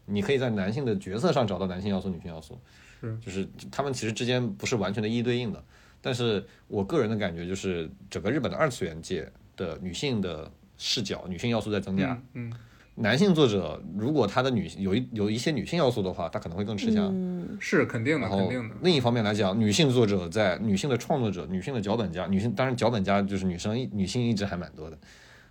[0.05, 2.59] 你可以在男性的角色上找到男性要素、女性要素，
[3.03, 5.63] 是就是他们其实之间不是完全的一一对应的。
[6.01, 12.11] 但是我个人的感觉就是，整个日本的二次元界的女性的视角、女性要素在增加。
[12.33, 12.53] 嗯嗯，
[12.95, 17.09] 男性作者如果他的女有一有一些女性要素的话，他可能会更吃香。
[17.13, 18.75] 嗯是肯定的，肯定的。
[18.81, 24.97] 另一方面来讲，女性作者在女性的创作者、女性的脚本家、女性当然脚本家就是女生女性一直还蛮多的，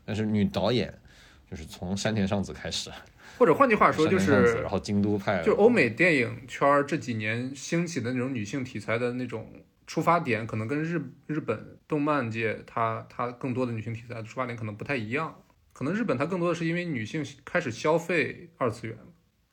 [0.04, 0.92] 但是女导演
[1.50, 2.90] 就是从山田尚子开始，
[3.38, 9.52] 或者换句话说，就是然后京都派，就欧美电影圈这几年兴起的那种女性题材的那种
[9.86, 15.42] 出发点，可能跟日日本动漫界它它更多的女性题材的出发点可能不太一样。
[15.72, 18.96] 可能日本它更多的是因为女性开始消费二次元，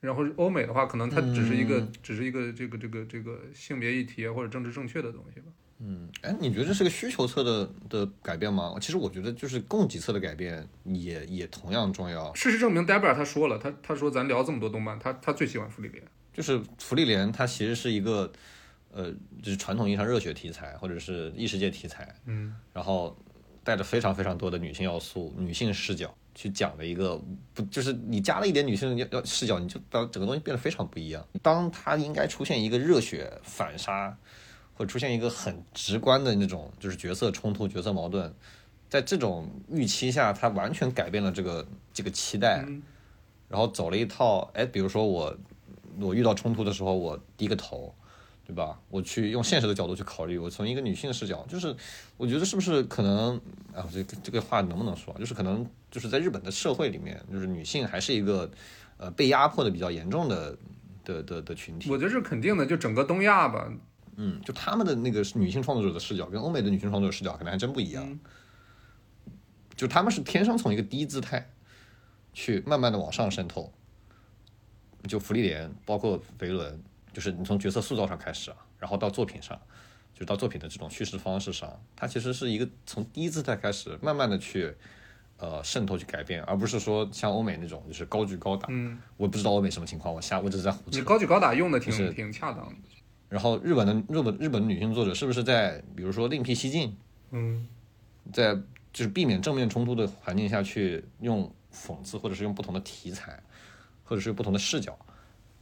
[0.02, 5.48] 然后欧美的话，可能它只是一个、嗯只是一个这个这个这个性别议题啊或者政治正确的东西吧。
[5.82, 8.76] 嗯，哎，你觉得这是个需求侧的的改变吗？
[8.82, 12.34] 其实我觉得就是供给侧的改变也也同样重要。
[12.34, 16.04] 事实证明 d e b r a 他说了，他他说咱聊这么多动漫，他他最喜欢芙莉莲。
[16.32, 18.32] 就是福利莲，它其实是一个，
[18.92, 19.12] 呃，
[19.42, 23.18] 就是传统意义上热血题材或者是异世界题材，嗯，然后
[23.64, 27.22] 带着非常非常多的女性要素、女性视角去讲的一个，
[27.54, 31.26] 不就是你加了一点女性要要视角，你就把整个东西变得非常不一样。
[31.42, 34.16] 当它应该出现一个热血反杀，
[34.80, 38.34] 或者出现一个很直观的那种就是角色冲突、角色矛盾，
[38.90, 42.82] 在这种预期下，他完全改变了这个这个期待，嗯
[43.50, 45.36] 然后走了一套，哎，比如说我
[46.00, 47.94] 我遇到冲突的时候，我低个头，
[48.48, 48.80] 对吧？
[48.88, 51.76] 我去用现实的角度去考虑，我从一个女性视角，就是
[52.16, 53.36] 我觉得是不是可能
[53.76, 55.14] 啊，这个这个话能不能说？
[55.20, 58.50] 就是可能就是在日本的社会里面，就是女性还是一个
[58.96, 60.58] 呃被压迫的比较严重的
[61.04, 61.90] 的的的群体。
[61.92, 63.70] 我觉得是肯定的，就整个东亚吧，
[64.22, 68.06] 嗯，就他们的那个女性创作者的视角跟欧美的女性创作者视角可能还真不一样。
[68.06, 68.20] 嗯
[69.76, 71.50] 就他们是天生从一个低姿态
[72.34, 73.72] 去慢慢的往上渗透。
[75.08, 79.58] 就福利莲，包括维伦，就是你从角色塑造上开始啊，然后到作品上，
[80.14, 84.76] 就是到作品的这种叙事方式上，它其实是一个从低姿态开始，慢慢的去
[85.38, 88.68] 呃渗透去改变，而不是说像欧美那种就是高举高打。
[88.70, 91.00] 嗯，我不知道欧美什么情况，我瞎我只是在胡扯。
[91.00, 92.76] 你高举高打用的挺就是挺恰当的。
[93.30, 96.98] 然后日本的日本日本的女性作者是不是在比如说另辟蹊径，
[97.32, 97.68] 嗯，
[98.34, 98.56] 在
[98.92, 103.42] 就是避免正面冲突的环境下去用讽刺，或者是用不同的题材，
[104.04, 104.98] 或者是不同的视角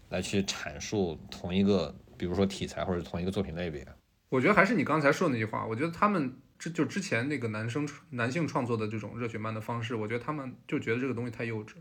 [0.09, 3.86] 来去阐述同一个，比如说题材或者同一个作品类别。
[4.30, 11.74] 我觉得还是你刚才说的那句话，我觉得他们之就之前那个男生男性创作的这种热血漫的方式，我觉得他们就觉得这个东西太幼稚。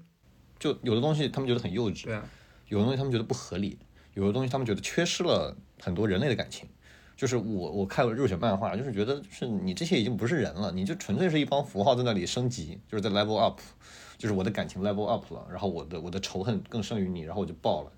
[0.59, 2.25] 就有的东西他们觉得很幼稚，对啊，
[2.69, 3.79] 有的东西他们觉得不合理，
[4.15, 6.69] 有的东西他们觉得缺失了很多人类的感情。
[7.17, 13.59] 就是我我看了热血漫画，就是觉得是你这些已经不是人了，你就纯粹是一帮符号在那里升级，就是在 level up，
[14.19, 17.93] 就是我的感情 level up 了，然后我的我的仇恨更胜于你，然后我就爆了。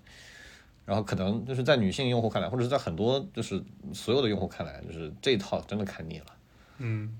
[0.85, 3.61] 然后可能就是在女性用户看来，或者是在很多就是
[3.93, 6.25] 所有的用户看来，就是这一套真的看腻了。
[6.77, 7.15] 嗯，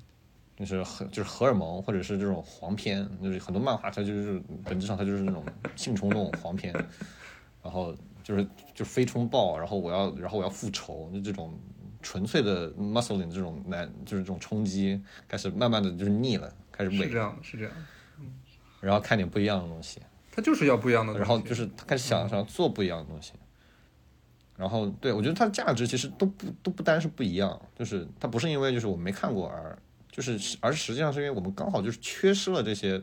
[0.58, 5.44] 就是荷就是荷尔蒙或者是这种黄片，就是很多漫画它就是本质上它就是那种
[5.76, 6.74] 性冲动黄片，
[7.62, 7.94] 然后
[8.24, 11.58] 就是就非冲爆，然后我要然后我要复仇，就这种
[12.02, 18.28] 纯粹的 muscling 这种难就是这种冲击开始慢慢的就是腻了，开始萎，是这样的，是这样的，
[18.82, 20.02] 然后看点不一样的东西，
[20.32, 21.28] 他就是要不一样的东西。
[21.28, 23.34] 然后就是他开始想想做不一样的东西。
[24.56, 29.80] 然后，对我觉得它的价值其实都不都不单是不一样，就是它不是因为就是我们没看过而
[30.12, 33.02] 就是而实际上是因为我们刚好就是缺失了这些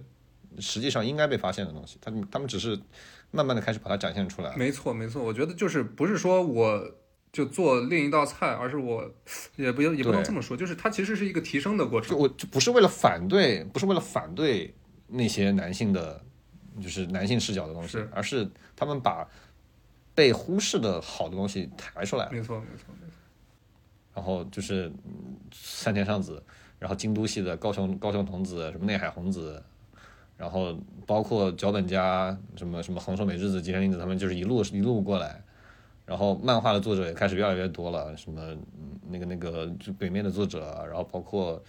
[0.59, 2.79] 实际上应该被发现的东西，他们他们只是
[3.31, 4.57] 慢慢的开始把它展现出来。
[4.57, 6.91] 没错，没错，我觉得就是不是说我
[7.33, 9.11] 就做另一道菜，而是我
[9.57, 12.19] 也不也不能这么说，就是它其实是一个提升的过就程。
[12.19, 14.75] 我就不是为了反对，不是为了反对
[15.09, 16.25] 那些男性的，
[16.81, 19.29] 就是男性视角的东西是，而是他们把
[20.15, 23.15] 被忽视的好的东西抬出来，没错，没错，没错。
[24.15, 26.43] 然后就是嗯三田尚子，
[26.79, 29.63] 然后京都系的高雄高雄童子，什么内海红子，
[30.37, 30.77] 然后
[31.07, 35.43] 包括脚本家什么什么横手美智子、吉田玲子他们，就是一路一路过来。
[36.05, 41.61] 然后漫画的作者也开始越来越多了，什么嗯那个那个就北面的作者，然后包括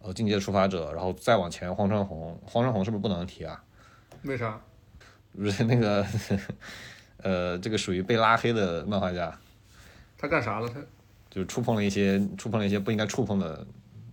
[0.00, 3.62] 呃境界出发者，然后再往前荒川弘，荒川弘是不是不能提啊？
[4.22, 4.58] 为啥？
[5.36, 6.06] 不是那个
[7.22, 9.38] 呃这个属于被拉黑的漫画家，
[10.16, 10.68] 他干啥了？
[10.68, 10.80] 他
[11.30, 13.66] 就是触碰了一些触碰了一些不应该触碰的，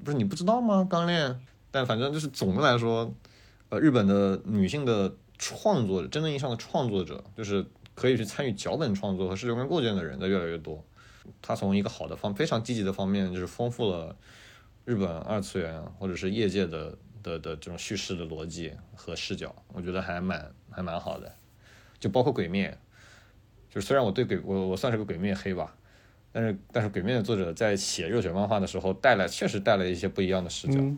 [0.03, 0.85] 不是你不知道吗？
[0.89, 1.39] 钢炼，
[1.71, 3.13] 但反正就是总的来说，
[3.69, 10.83] 呃，日本的女性的创作者，真正意义上的创作者，就是可以去参与脚本创作和视觉观构建的人的越来越多。
[11.41, 14.15] 他从一个好的方，非常积极的方面，就是丰富了
[14.85, 21.31] 日本二次元或者是业界的的的这种叙事的逻辑和视角，我觉得还蛮还蛮好的。
[21.99, 22.75] 就包括鬼灭，
[23.69, 25.75] 就是虽然我对鬼我我算是个鬼灭黑吧，
[26.31, 30.97] 但是但是鬼灭的作者在写热血漫画的时候带来确实带来一些不一样的视角，嗯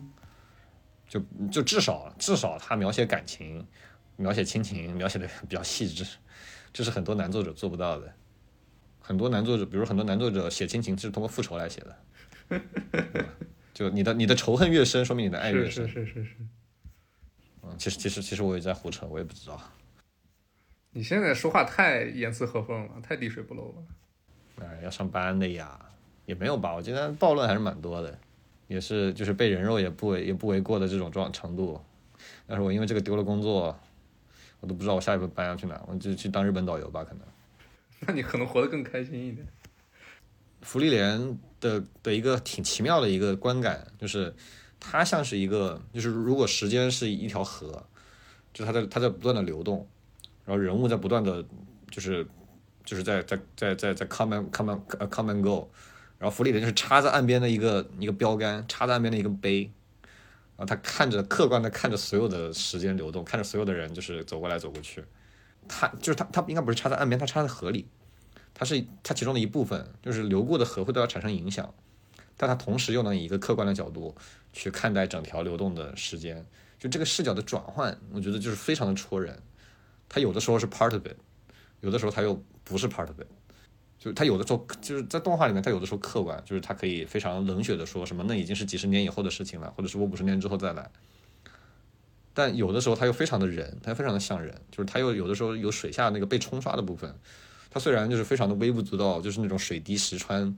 [1.12, 3.66] 就就至少至少他描写感情、
[4.16, 6.06] 描写亲情描写的比较细致，
[6.72, 8.10] 这是很多男作者做不到的。
[8.98, 12.60] 很多男作者，比如很多男作者写亲情是通过复仇来写的，
[13.74, 15.86] 就你的你的仇恨越深，说明你的爱越深。
[15.86, 16.36] 是是是是是。
[17.62, 19.60] 嗯，其实其实其实我也在胡扯，我也不知道。
[20.92, 24.64] 你现在说话太严丝合缝了，太滴水不漏了。
[24.64, 25.78] 哎，要上班的呀，
[26.24, 26.74] 也没有吧？
[26.74, 28.18] 我今天暴乱还是蛮多的，
[28.72, 31.78] 也是就是被人肉也不为也不为过的这种状程度。
[32.46, 33.78] 但是我因为这个丢了工作，
[34.60, 37.20] 我都不知道我下一步搬要去哪，我就去当日本导游吧，可能。
[38.00, 39.46] 那你可能活得更开心一点。
[40.62, 44.34] 福利莲的的一个挺奇妙的一个观感，就是
[44.80, 47.84] 它像是一个，就是如果时间是一条河，
[48.54, 49.86] 就它在它在不断的流动，
[50.44, 51.44] 然后人物在不断的
[51.90, 52.26] 就是
[52.84, 55.68] 就是在在在在在 come and come come and go，
[56.22, 59.64] 然后福利莲就是插在岸边的一个一个标杆，插在岸边的一个碑，
[60.56, 65.04] 然后他看着客观的看着所有的时间流动，看着所有的人就是走过来走过去，
[65.66, 67.88] 他就是他他应该不是插在岸边，他插在河里。
[68.54, 71.74] 他是他其中的一部分，就是流过的河会对它产生影响，
[72.36, 74.14] 但他同时又能以一个客观的角度
[74.52, 76.46] 去看待整条流动的时间，
[76.78, 79.40] 就这个视角的转换，我觉得就是非常的戳人。
[80.06, 81.16] 他有的时候是 part of it，
[81.80, 83.26] 有的时候他又不是 part of it，
[84.02, 90.90] 就是它有的时候就是在动画里面，他有的时候客观，就是他可以非常冷血的说什么那已经是几十年以后的事情了，或者是我五十年之后再来。
[92.34, 97.14] 但有的时候他又非常的人，他非常的像人，就是他又有的时候有水下那个被冲刷的部分，
[97.70, 100.56] 他虽然就是非常的微不足道，就是那种水滴石穿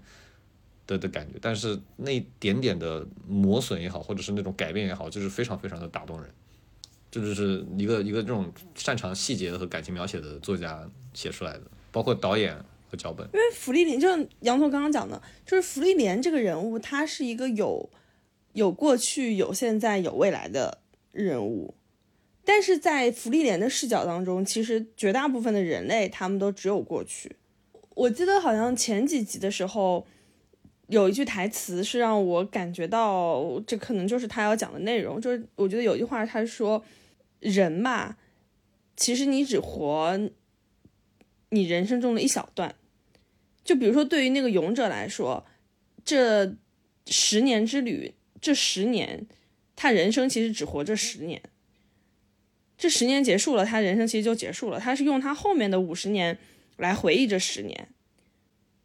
[0.86, 6.30] 的的感觉，但是那一点点的磨损也好，或者是那种改变也好，就是非常非常的打动人。
[7.10, 12.56] 这就是一个一个这种擅长细节和感情描写的作家写出来的，包括导演
[12.96, 13.26] 脚本。
[13.32, 17.90] 因为福利莲，就像杨总刚刚讲的，就是福利莲这个人物，他是一个有
[18.52, 20.78] 有过去、有现在、有未来的
[21.12, 21.74] 人物。
[22.44, 27.36] 但是在福利莲的视角当中，其实绝大部分的人类他们都只有过去。
[27.94, 30.06] 我记得好像前几集的时候，
[30.88, 36.84] 有一句台词是让我感觉到这可能就是他要讲的内容，就是我觉得有一句话他说
[37.40, 38.16] ：“人嘛，
[38.94, 40.20] 其实你只活
[41.48, 42.74] 你人生中的一小段。”
[43.64, 45.44] 就比如说，对于那个勇者来说，
[46.04, 46.54] 这
[47.06, 49.26] 十年之旅，这十年，
[49.74, 51.40] 他人生其实只活这十年。
[52.76, 54.78] 这十年结束了，他人生其实就结束了。
[54.78, 56.36] 他是用他后面的五十年
[56.76, 57.88] 来回忆这十年。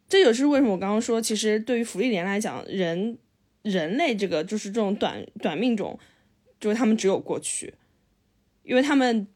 [0.08, 3.18] 这也是为什么我刚刚说，其实对于福利莲来讲，人
[3.62, 5.98] 人类这个就是这种短短命种，
[6.58, 7.74] 就是他们只有过去，
[8.62, 9.26] 因为他们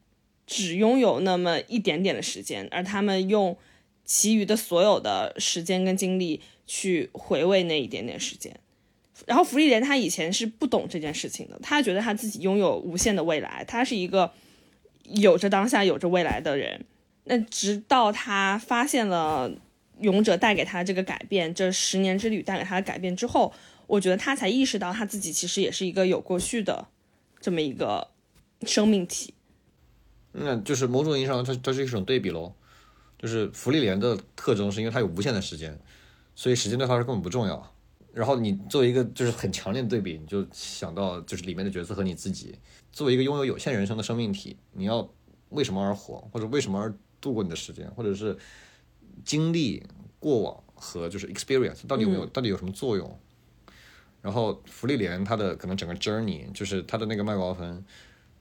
[0.47, 3.57] 只拥有那么一点点的时间，而他们用
[4.05, 8.57] 其余的所有的时间跟精力去回味那一点点时间。
[9.25, 14.31] 然后福利莲他以前是不懂这件事情的，他觉得他自己拥有无限的未来，他是一个
[15.03, 16.85] 有着当下、有着未来的人。
[17.23, 19.51] 那直到他发现了
[19.99, 23.53] 勇者带给他这个改变，这十年之旅带给他的改变之后，
[23.87, 26.87] 我觉得他才意识到他自己其实也是一个有过去的
[27.39, 28.09] 这么一个
[28.65, 29.33] 生命体。
[30.33, 32.53] 那就是某种意义上，它它是一种对比喽。
[33.25, 35.75] 就是福利莲的特征是因为它有无限的时间，
[36.35, 37.73] 所以时间对他是根本不重要。
[38.13, 42.55] 然后你作为一个就是很强烈的对比，你就想到就是里面的角色和你自己，
[42.91, 45.11] 作为一个拥有有限人生的生命体，你要
[45.49, 48.37] 为什么而活，或者为什么而度过你的时间，或者是
[49.23, 49.83] 经历
[50.19, 53.19] 过往和就是 experience 到底有没有、到底有什么作用？
[54.21, 57.83] 然后福利莲它的可能整个 journey 就是它的那个麦高芬，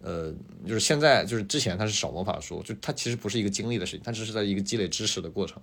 [0.04, 0.30] 呃，
[0.66, 5.62] 就是现在就是之前他是少魔法书，就他其实不是一个经历的事情，他只是在一个积累知识的过程。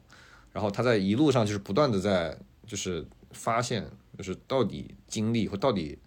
[0.51, 2.35] 然后他在一路上就是不断的在
[2.65, 3.85] 就是发现，
[4.17, 5.99] 就是到底经历或到底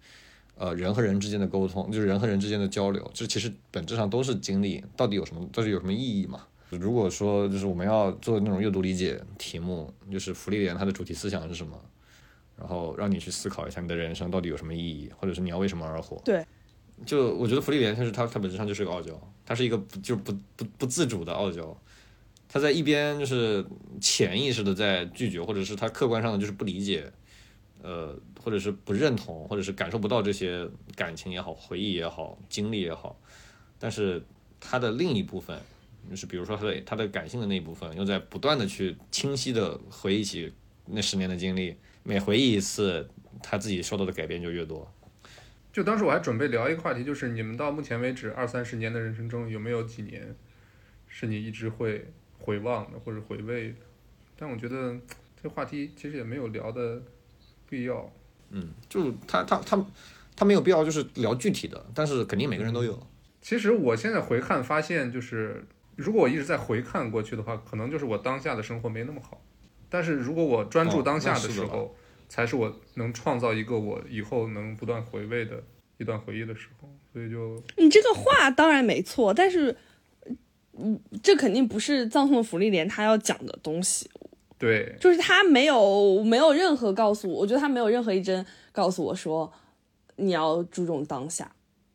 [0.57, 6.45] 呃人和人之间的沟通，就是人和人之间的交流，这其实本质上都是经历，到底有什么，到底有什么意义嘛？
[6.71, 11.79] 如果说就是我们要做那种阅读理解题目，就是福利莲它的主题思想是什么，
[12.57, 16.21] 然后让你去思考一下你的人生到底有什么意义，或者是你要为什么而活？
[16.25, 16.45] 对，
[17.03, 21.75] 就我觉得福利莲它是他，他本质上就是个傲娇，他是一个不就不不不自主的傲娇。
[22.47, 23.65] 他在一边就是
[23.99, 27.11] 潜意识的在拒绝，或者是他客观上的就是不理解，
[27.81, 30.65] 呃，或者是不认同，或者是感受不到这些
[30.95, 33.19] 感情也好、回忆也好、经历也好，
[33.77, 34.23] 但是
[34.59, 35.59] 他的另一部分，
[36.09, 40.53] 就是比如说他的他的感性的那一部分，又在不断的去清晰的回忆起
[40.85, 43.09] 那十年的经历，每回忆一次，
[43.43, 44.89] 他自己受到的改变就越多。
[45.75, 50.33] 就当时我还准备聊一个话题，就是你们到目前为止二三十年的人生中，有没有几年
[51.07, 52.05] 是你一直会。
[52.37, 53.77] 回望的或者回味的，
[54.37, 54.95] 但我觉得
[55.41, 57.01] 这话题其实也没有聊的
[57.67, 58.07] 必要。
[58.51, 59.83] 嗯，就他他他
[60.35, 63.01] 他没有必要就是聊具体的，但是肯定每个人都有。
[63.41, 65.65] 其实我现在回看发现，就是
[65.95, 69.41] 如果我一直在回看过去的话，可能就是我当下的生活没那么好。
[69.89, 71.95] 但是如果我专注当下的时候，
[72.35, 75.63] 才是我能创造一个我以后能不断回味的
[75.97, 76.89] 一段回忆的时候。
[77.13, 79.77] 所以就你这个话当然没错，但是。
[80.77, 84.11] 嗯，这肯定不是葬送福利莲他要讲的东西。
[84.57, 89.49] 对，就是他没有没有任何告诉我，我觉得他没有任何一针告诉我说
[90.17, 91.49] 你要注重当下。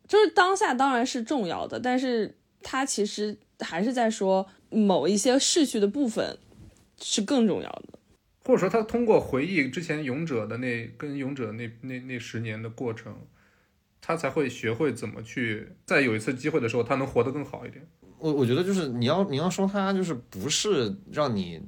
[0.09, 6.39] 就是当下当然是重要的，但是他其实还是在说某一些逝去的部分
[6.99, 7.99] 是更重要的。
[8.45, 13.15] 或者说，他通过回忆之前勇者的那跟勇者那那那十年的过程，
[14.01, 17.87] 他才会学会怎么去在有一次机会的时候，他能活得更好一点。
[18.19, 21.61] 我我觉得就是你要你要说他就是不是让你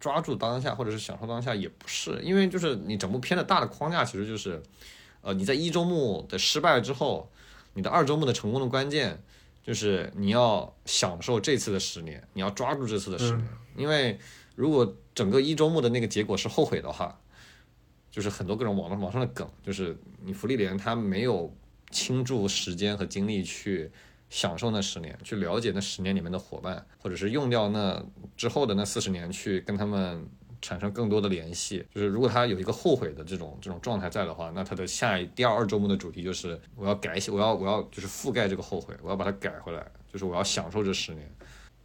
[0.00, 4.62] 抓住当下或者是享受当下也不是，因为就是你整部片的大的框架其实就是，
[5.20, 7.30] 呃你在一周目的失败之后，
[7.74, 9.22] 你的二周目的成功的关键
[9.62, 14.18] 就是你要享受这次的十年，你要抓住这次的十年，因为
[14.60, 17.18] 如果整个一周目的那个结果是后悔的话，
[18.10, 21.52] 就是很多各种网络网上的梗，就是你福利莲他没有
[21.90, 23.90] 倾注时间和精力去。
[24.32, 28.00] 享受那十年，去了解那十年里面的伙伴，或者是用掉那
[28.36, 30.24] 之后的那四十年去跟他们
[30.62, 31.84] 产生更多的联系。
[31.92, 41.28] 就是如果他有一个后悔的这种这种状态在的话，那他的下一第二二周目的主题就是我要改写，我要我要就是覆盖这个后悔，我要把它改回来，就是我要享受这十年。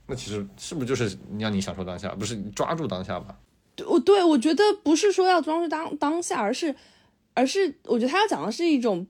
[0.08, 3.38] 那其实是不是就是让你享受当下，不是抓住当下吧？
[3.76, 6.76] 对，我对我觉得不是说要抓住当当下，而是
[7.34, 9.08] 而是我觉得他要讲的是一种，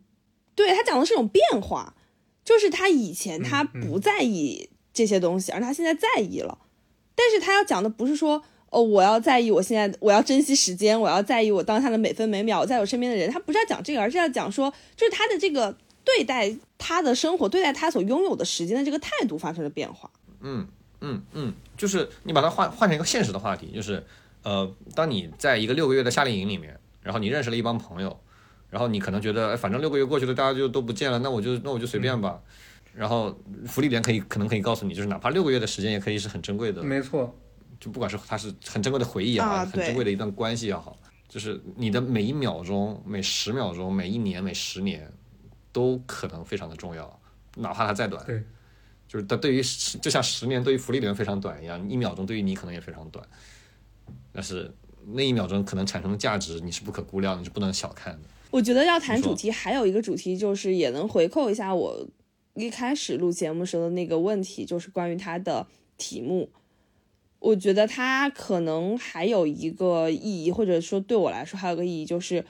[0.56, 1.96] 对他讲的是一种变化。
[2.44, 6.60] 就是他以前他不在意这些东西，而他现在在意了。
[7.16, 8.40] 但是他要讲的不是说
[8.70, 13.32] 哦，我要在意我现在，我要珍惜时间，我要在意我当下的每分每秒，在我身边的人。
[13.32, 20.12] 他不是要讲这个，而是要讲说，就是他的这个对待他的生活，对待他所拥有的时间的这个态度发生了变化。
[20.42, 20.68] 嗯
[21.02, 24.04] 嗯嗯，就是你把它换换成一个现实的话题，就是
[24.44, 28.20] 呃，当你在一个六个月的夏令营里面，然后你认识了一帮朋友。
[28.72, 32.38] 然后你可能觉得，哎，反正六个月过去了，大家就都不见了，那我就那我就随便吧。
[32.94, 33.34] 然后
[33.68, 36.84] 福利点可以可能可以告诉你，就是哪怕六个月的时间，也可以是很珍贵的。
[36.84, 37.34] 没错，
[37.80, 40.98] 就不管是它是很珍贵的回忆也好，很珍贵的一段关系也好，
[41.30, 45.10] 就是你的每一秒钟、每十秒钟、每一年、每十年，
[45.72, 47.20] 都可能非常的重要，
[47.56, 48.26] 哪怕它再短。
[48.26, 48.44] 对，
[49.08, 49.62] 就是它对于
[50.02, 53.26] 就像十年对于福利点非常短一样，一秒钟对于你可能也非常短，
[54.32, 54.74] 但是
[55.14, 58.30] 那一秒钟可能产生的价值，你是不可估量，你是不能小看的。
[58.52, 62.08] 我觉得要谈主题，还有一个主题就是也能回扣一下我
[62.54, 65.68] 一开始录节目时候的那个问题，就是关于它的
[65.98, 66.50] 题目。
[67.40, 72.44] 我觉得它可能还有一个意义，或者说对我来说还有个意义，就是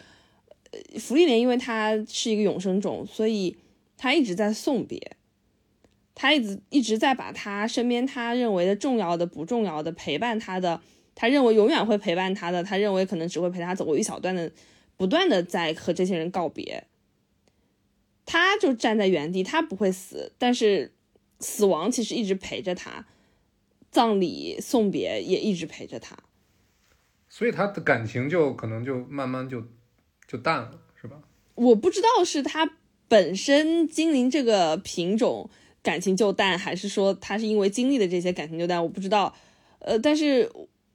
[0.71, 3.57] 呃，福利莲，因为它是一个永生种，所以
[3.97, 5.14] 它一直在送别，
[6.15, 10.81] 他一直一直在把他身边他认为的重要的、不重要的陪伴他的，
[11.13, 14.51] 他认为永远会陪伴他的，他认为可能只会陪他走过一小段的。
[14.97, 16.85] 不断的在和这些人告别，
[18.25, 20.93] 他就站在原地，他不会死，但是
[21.41, 23.05] 死亡其实一直陪着他，
[23.91, 26.17] 葬礼送别也一直陪着他，
[27.27, 29.61] 所以他的感情就可能就慢慢就
[30.25, 31.21] 就淡了，是吧？
[31.55, 32.77] 我不知道是他
[33.09, 35.49] 本身精灵这个品种
[35.85, 39.35] 感情就淡，还是说他是因为经历的这些感情就淡，我不知道。
[39.77, 40.49] 呃，但是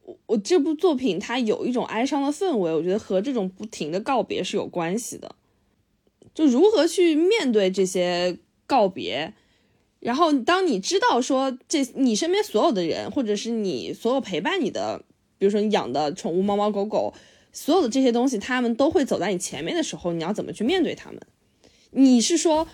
[0.04, 5.36] 我我这部作品它有一种哀伤的氛围，我觉得和这种不停的告别是有关系的。
[6.34, 8.36] 就如何去面对这些
[8.66, 9.32] 告别，
[10.00, 15.04] 然后当你知道说这你身边所有的人，或者是你所有陪伴你的，
[15.38, 17.14] 比如说你养的宠物猫猫狗狗，
[17.52, 21.20] 所有的这些东西，他们都会走在你前面的时候，你要怎么去面对他们？
[21.92, 22.66] 你是说，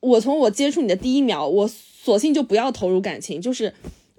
[0.00, 3.72] 我从我接触你的第一秒，我索性就不要投入感情，就是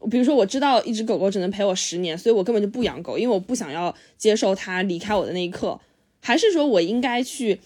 [0.10, 5.80] 比如说我知道一只狗狗只能陪我十年，所以我根本就不养狗，因为我不想要接受它离开我的那一刻，
[6.20, 7.60] 还是说我应该去？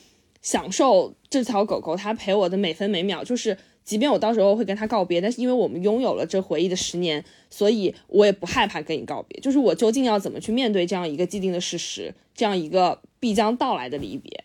[0.43, 9.39] 享受这条狗狗它陪我的每分每秒，就是即便我到时候会跟它告别，但是因为我们拥有了这回忆的十年，所以我也不害怕跟你告别。
[9.39, 14.43] 就是我究竟要怎么去面对这样一个既定的事实，这样一个必将到来的离别？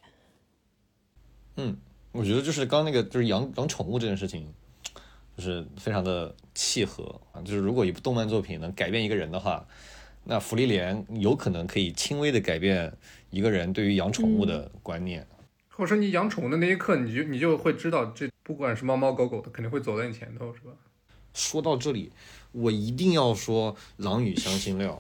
[1.57, 1.77] 嗯，
[2.13, 4.53] 我觉得就是刚那个就是养养宠物这件事情，
[5.37, 7.41] 就是非常的契合啊。
[7.43, 9.67] 就是如果一部动漫作品能改变一个人的话，
[10.25, 12.93] 那福利莲有可能可以轻微的改变
[13.31, 15.27] 一个人对于养宠物的观念。
[15.69, 20.73] 或者说你养宠物的那一刻，你就你就会知道，这不管是猫猫狗狗的，肯定会走在你前头，是吧？
[21.35, 22.11] 说到这里，
[22.51, 24.91] 我一定要说《狼与香辛料》。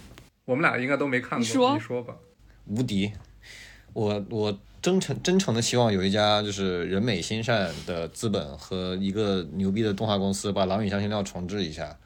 [0.44, 2.16] 我们俩应该都没看过，你说吧。
[2.66, 3.10] 无敌！
[3.94, 11.98] 我我真诚真诚的希望有一家就是人美心善的资本和一个牛逼的动画公司把《狼与香辛料》重置一下，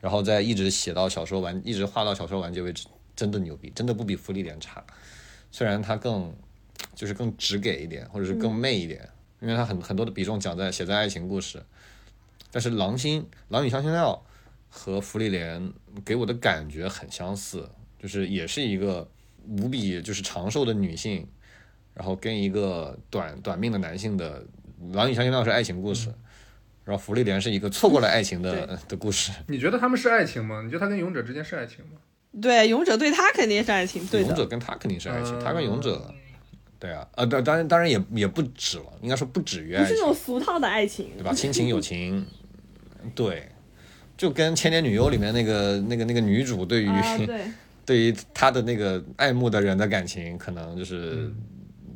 [0.00, 2.86] 然后再一直写到小说完，一直画到小说完结为止，
[3.16, 4.84] 真的牛逼，真的不比《福利莲》差。
[5.50, 6.32] 虽然它更。
[6.96, 9.08] 就是更直给一点，或者是更媚一点，
[9.40, 11.62] 因为它很很多的比重讲在写在爱情故事。
[12.50, 14.20] 但是《狼心狼与香辛料》
[14.68, 15.62] 和《福利莲》
[16.04, 17.70] 给我的感觉很相似，
[18.00, 19.08] 就是也是一个
[19.46, 21.26] 无比就是长寿的女性，
[21.94, 24.44] 然后跟一个短短命的男性的
[24.94, 26.08] 《狼与香辛料》是爱情故事，
[26.84, 29.30] 然后《福利莲》是一个错过了爱情的的故事。
[29.48, 30.62] 你觉得他们是爱情吗？
[30.64, 31.98] 你觉得他跟勇者之间是爱情吗？
[32.40, 34.06] 对，勇者对他肯定是爱情。
[34.06, 36.12] 对勇者跟他肯定是爱情，他跟勇者。
[36.78, 41.32] 对啊，呃，当当然当然也也不止了，应该说不止于爱情，是那种俗套的爱情，对吧？
[41.32, 42.26] 亲情友情，
[43.14, 43.48] 对，
[44.16, 46.88] 就跟《千年女优》里面那个那个那个女主对于
[47.86, 51.30] 对于她的那个爱慕的人的感情，可能就是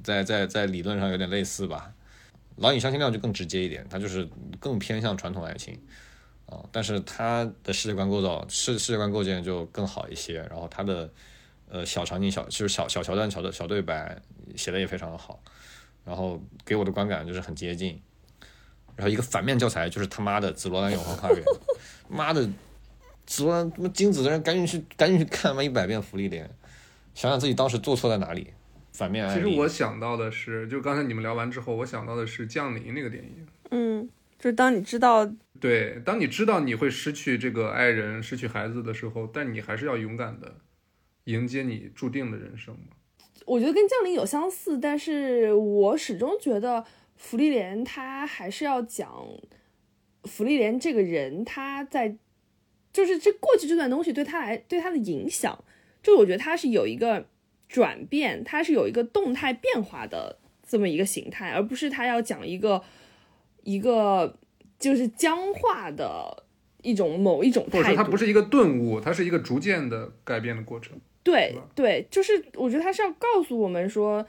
[0.07, 1.93] 在在在理论上有点类似吧。
[2.63, 4.27] 《狼与香辛料》就更直接一点，它就是
[4.59, 5.79] 更偏向传统爱情
[6.47, 11.11] 啊，但是它的世界观构造世世界观构建就更好一些，然后它的。
[11.69, 14.17] 呃，小场景小就是小小桥段、小的小对白
[14.55, 15.43] 写的也非常的好，
[16.05, 18.01] 然后给我的观感就是很接近。
[18.95, 21.43] 然后一个反面教材就是他妈的《紫罗兰永恒花园》，
[22.09, 22.49] 妈的，
[23.27, 26.47] 紫罗兰他妈金子的人赶紧去赶紧去看他妈一百遍《福利莲》，
[27.17, 28.53] 想想自己当时做错在哪里。
[28.97, 33.47] 反面其实我想到的是，就刚才你们聊完之后，我想到的是《降临》那个电影。
[33.71, 34.09] 嗯，
[34.39, 40.55] 就是当你知道，对，当你知道你会失去这个爱人、失去孩子的时候，但你还是要勇敢的。
[41.25, 42.97] 迎接你注定的人生嘛？
[43.45, 46.85] 我觉得跟降临有相似，但是我始终觉得
[47.17, 49.13] 福利莲他还是要讲
[50.23, 52.17] 福利莲这个人他在，
[52.93, 55.63] 就是这过去这段东西对他来对他的影响，
[56.01, 57.27] 就我觉得他是有一个
[57.69, 62.83] 转变，它是有一个动态变化的这么一个形态，而不是它要讲一个
[63.63, 64.37] 一个
[64.79, 66.45] 就是僵化的
[66.83, 70.99] 一种某一种态度，它不是一个顿悟，它是一个逐渐的改变的过程。
[71.23, 74.25] 对对，就是我觉得他是要告诉我们说，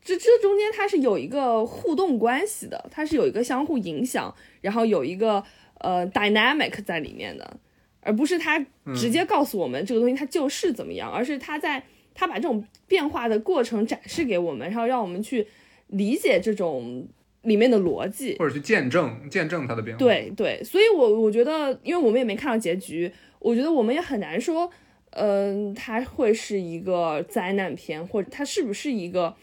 [0.00, 5.42] 这这中间它是有一个互动关系的，它是有一个相互影响，然后有一个
[5.80, 7.58] 呃 dynamic 在里面的，
[8.02, 8.64] 而不是他
[8.94, 11.82] 直接告诉我们这个东西它就是怎么样，而是他在
[12.14, 15.46] 他把这种变化的过程展示给我们，然后让我们去
[15.88, 17.06] 理解这种
[17.42, 19.98] 里面的逻辑，或者去见证见证它的变化。
[19.98, 24.70] 对对，所以我我觉得，因为我们也没看到结局，我觉得我们也很难说。
[25.14, 29.34] 嗯，它会是一个灾难片，或者它是不是一个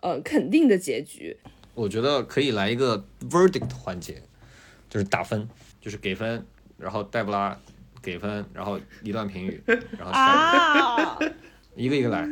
[0.00, 1.36] 呃肯定的结局？
[1.72, 4.20] 我觉得可以来一个 verdict 环节，
[4.90, 5.48] 就是打分，
[5.80, 6.44] 就是给分，
[6.76, 7.56] 然后黛布拉
[8.02, 11.16] 给分，然后一段评语，然后啊，
[11.76, 12.28] 一个一个来。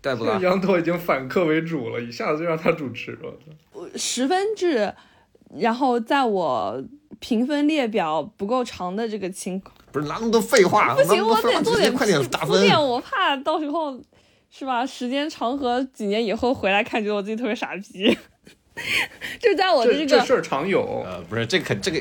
[0.00, 3.34] 带不拉，羊驼已经反客为主了，一下子就让他主持了。
[3.96, 4.94] 十分制，
[5.58, 6.82] 然后在我
[7.18, 9.74] 评分列表不够长的这个情况。
[9.90, 12.64] 不是那么多废话，不行，我得做点快点打分。
[12.80, 14.00] 我怕到时候
[14.50, 14.86] 是吧？
[14.86, 18.16] 时间长河几年以后回来看，觉得我自己特别傻逼。
[19.40, 22.00] 就在我的这个这事儿常有，呃，不是这可这个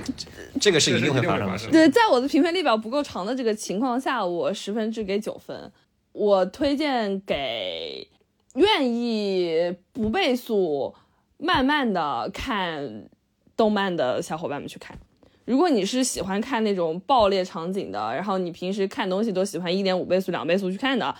[0.62, 1.72] 这个是一定会发生的。
[1.72, 5.72] 对，在我的评分列表不够长的这个情况下，我十分制给九分。
[6.16, 8.08] 我推荐给
[8.54, 10.96] 愿意不倍速，
[11.38, 13.10] 慢慢的看
[13.58, 14.98] 动漫的小伙伴们去看。
[15.44, 21.14] 如果你是喜欢看那种爆裂场景的，然后你平时看东西都喜欢一点五倍速、两倍速去看的，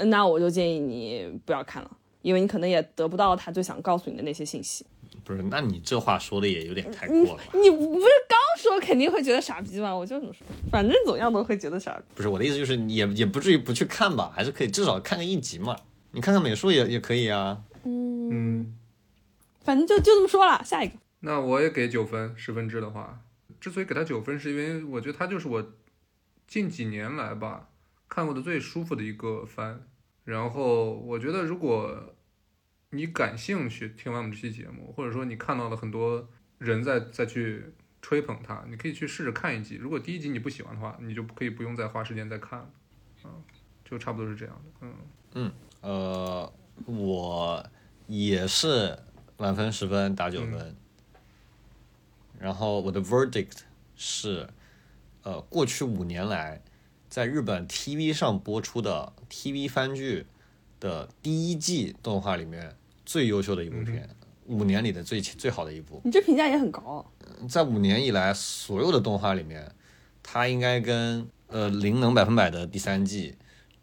[0.00, 4.84] 那我就建议你不要看了，因为你可能也得不到他最想告诉你的那些信息。
[5.24, 7.40] 不是，那你这话说的也有点太过了。
[7.54, 9.94] 你不是刚说肯定会觉得傻逼吧？
[9.94, 12.02] 我就这么说，反正怎么样都会觉得傻逼。
[12.14, 15.76] 不是我的意思，就是也也不至于不去看吧，还是可以至少看个一集嘛。
[16.12, 17.62] 你看看美术也也可以啊。
[17.84, 18.76] 嗯，
[19.64, 20.62] 反正就就这么说了。
[20.64, 23.20] 下一个，那我也给九分，十分制的话，
[23.60, 25.72] 之所以给他九分，是因为我觉得他就是我
[26.46, 27.68] 近几年来吧
[28.08, 29.86] 看过的最舒服的一个番。
[30.24, 32.14] 然后我觉得如果
[32.90, 37.64] 你感兴趣，听完我们这期节目，或者说你看到了很多人在再去
[38.02, 39.76] 吹捧他，你可以去试着看一集。
[39.76, 42.70] 如果第一集你不喜欢的话，你就可以不用再花时间再看了，
[43.24, 43.30] 嗯，
[43.84, 44.88] 就差不多是这样的，
[45.34, 46.52] 嗯，呃，
[46.84, 47.64] 我
[48.06, 48.98] 也是
[49.38, 50.76] 满分十分打九分，
[52.38, 53.60] 然后我的 verdict
[53.96, 54.48] 是，
[55.22, 56.60] 呃，过去五年来
[57.08, 60.26] 在日本 TV 上播出的 TV 番剧
[60.78, 62.76] 的第一季动画里面。
[63.04, 64.08] 最优秀的一部片，
[64.46, 66.00] 五年里的最最好的一部。
[66.04, 67.04] 你这评价也很高。
[67.48, 69.72] 在五年以来所有的动画里面，
[70.22, 73.32] 它应该跟呃《灵能百分百》的第三季、《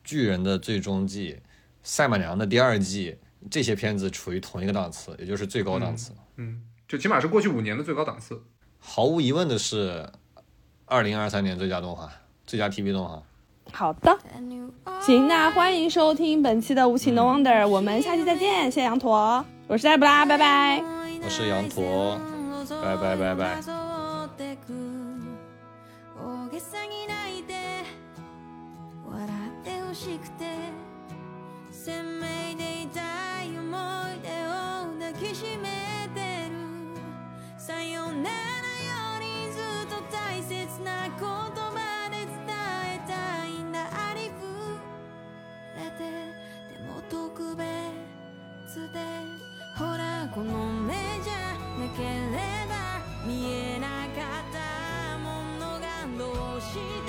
[0.04, 1.34] 巨人的最终季》、
[1.84, 3.18] 《赛马娘》的第二季
[3.50, 6.12] 这些片子处于同一个档次，也就是最高档次。
[6.38, 8.42] 嗯，就起码是过去五年的最高档次。
[8.80, 10.10] 毫无疑问的是，
[10.86, 12.12] 二零二三年最佳动画、
[12.46, 13.22] 最佳 TV 动画。
[13.72, 14.18] 好的，
[15.02, 20.82] 行，那欢迎收听本期的无情的 Wonder，我们下期再见，谢谢羊驼，我是黛布拉，拜拜，
[21.22, 22.20] 我是羊驼，
[22.68, 23.64] バイバイバイバイ
[26.22, 27.54] 大げさに泣いて
[29.10, 29.30] 笑
[29.62, 30.90] ってほしくて。
[31.72, 32.22] 鮮明
[32.58, 33.00] で痛
[33.46, 34.52] い思い出を
[35.00, 36.20] 抱きしめて
[36.50, 36.52] る。
[37.58, 38.30] さよならよ
[39.22, 42.28] りずっと大切な言葉で伝
[42.86, 43.78] えたいんだ。
[43.82, 44.42] ありふ
[45.78, 46.00] れて。
[46.74, 47.64] でも特別
[48.92, 49.00] で。
[49.78, 51.09] ほらこの目
[52.00, 52.10] けれ
[52.70, 57.09] ば見えなかったものがどうして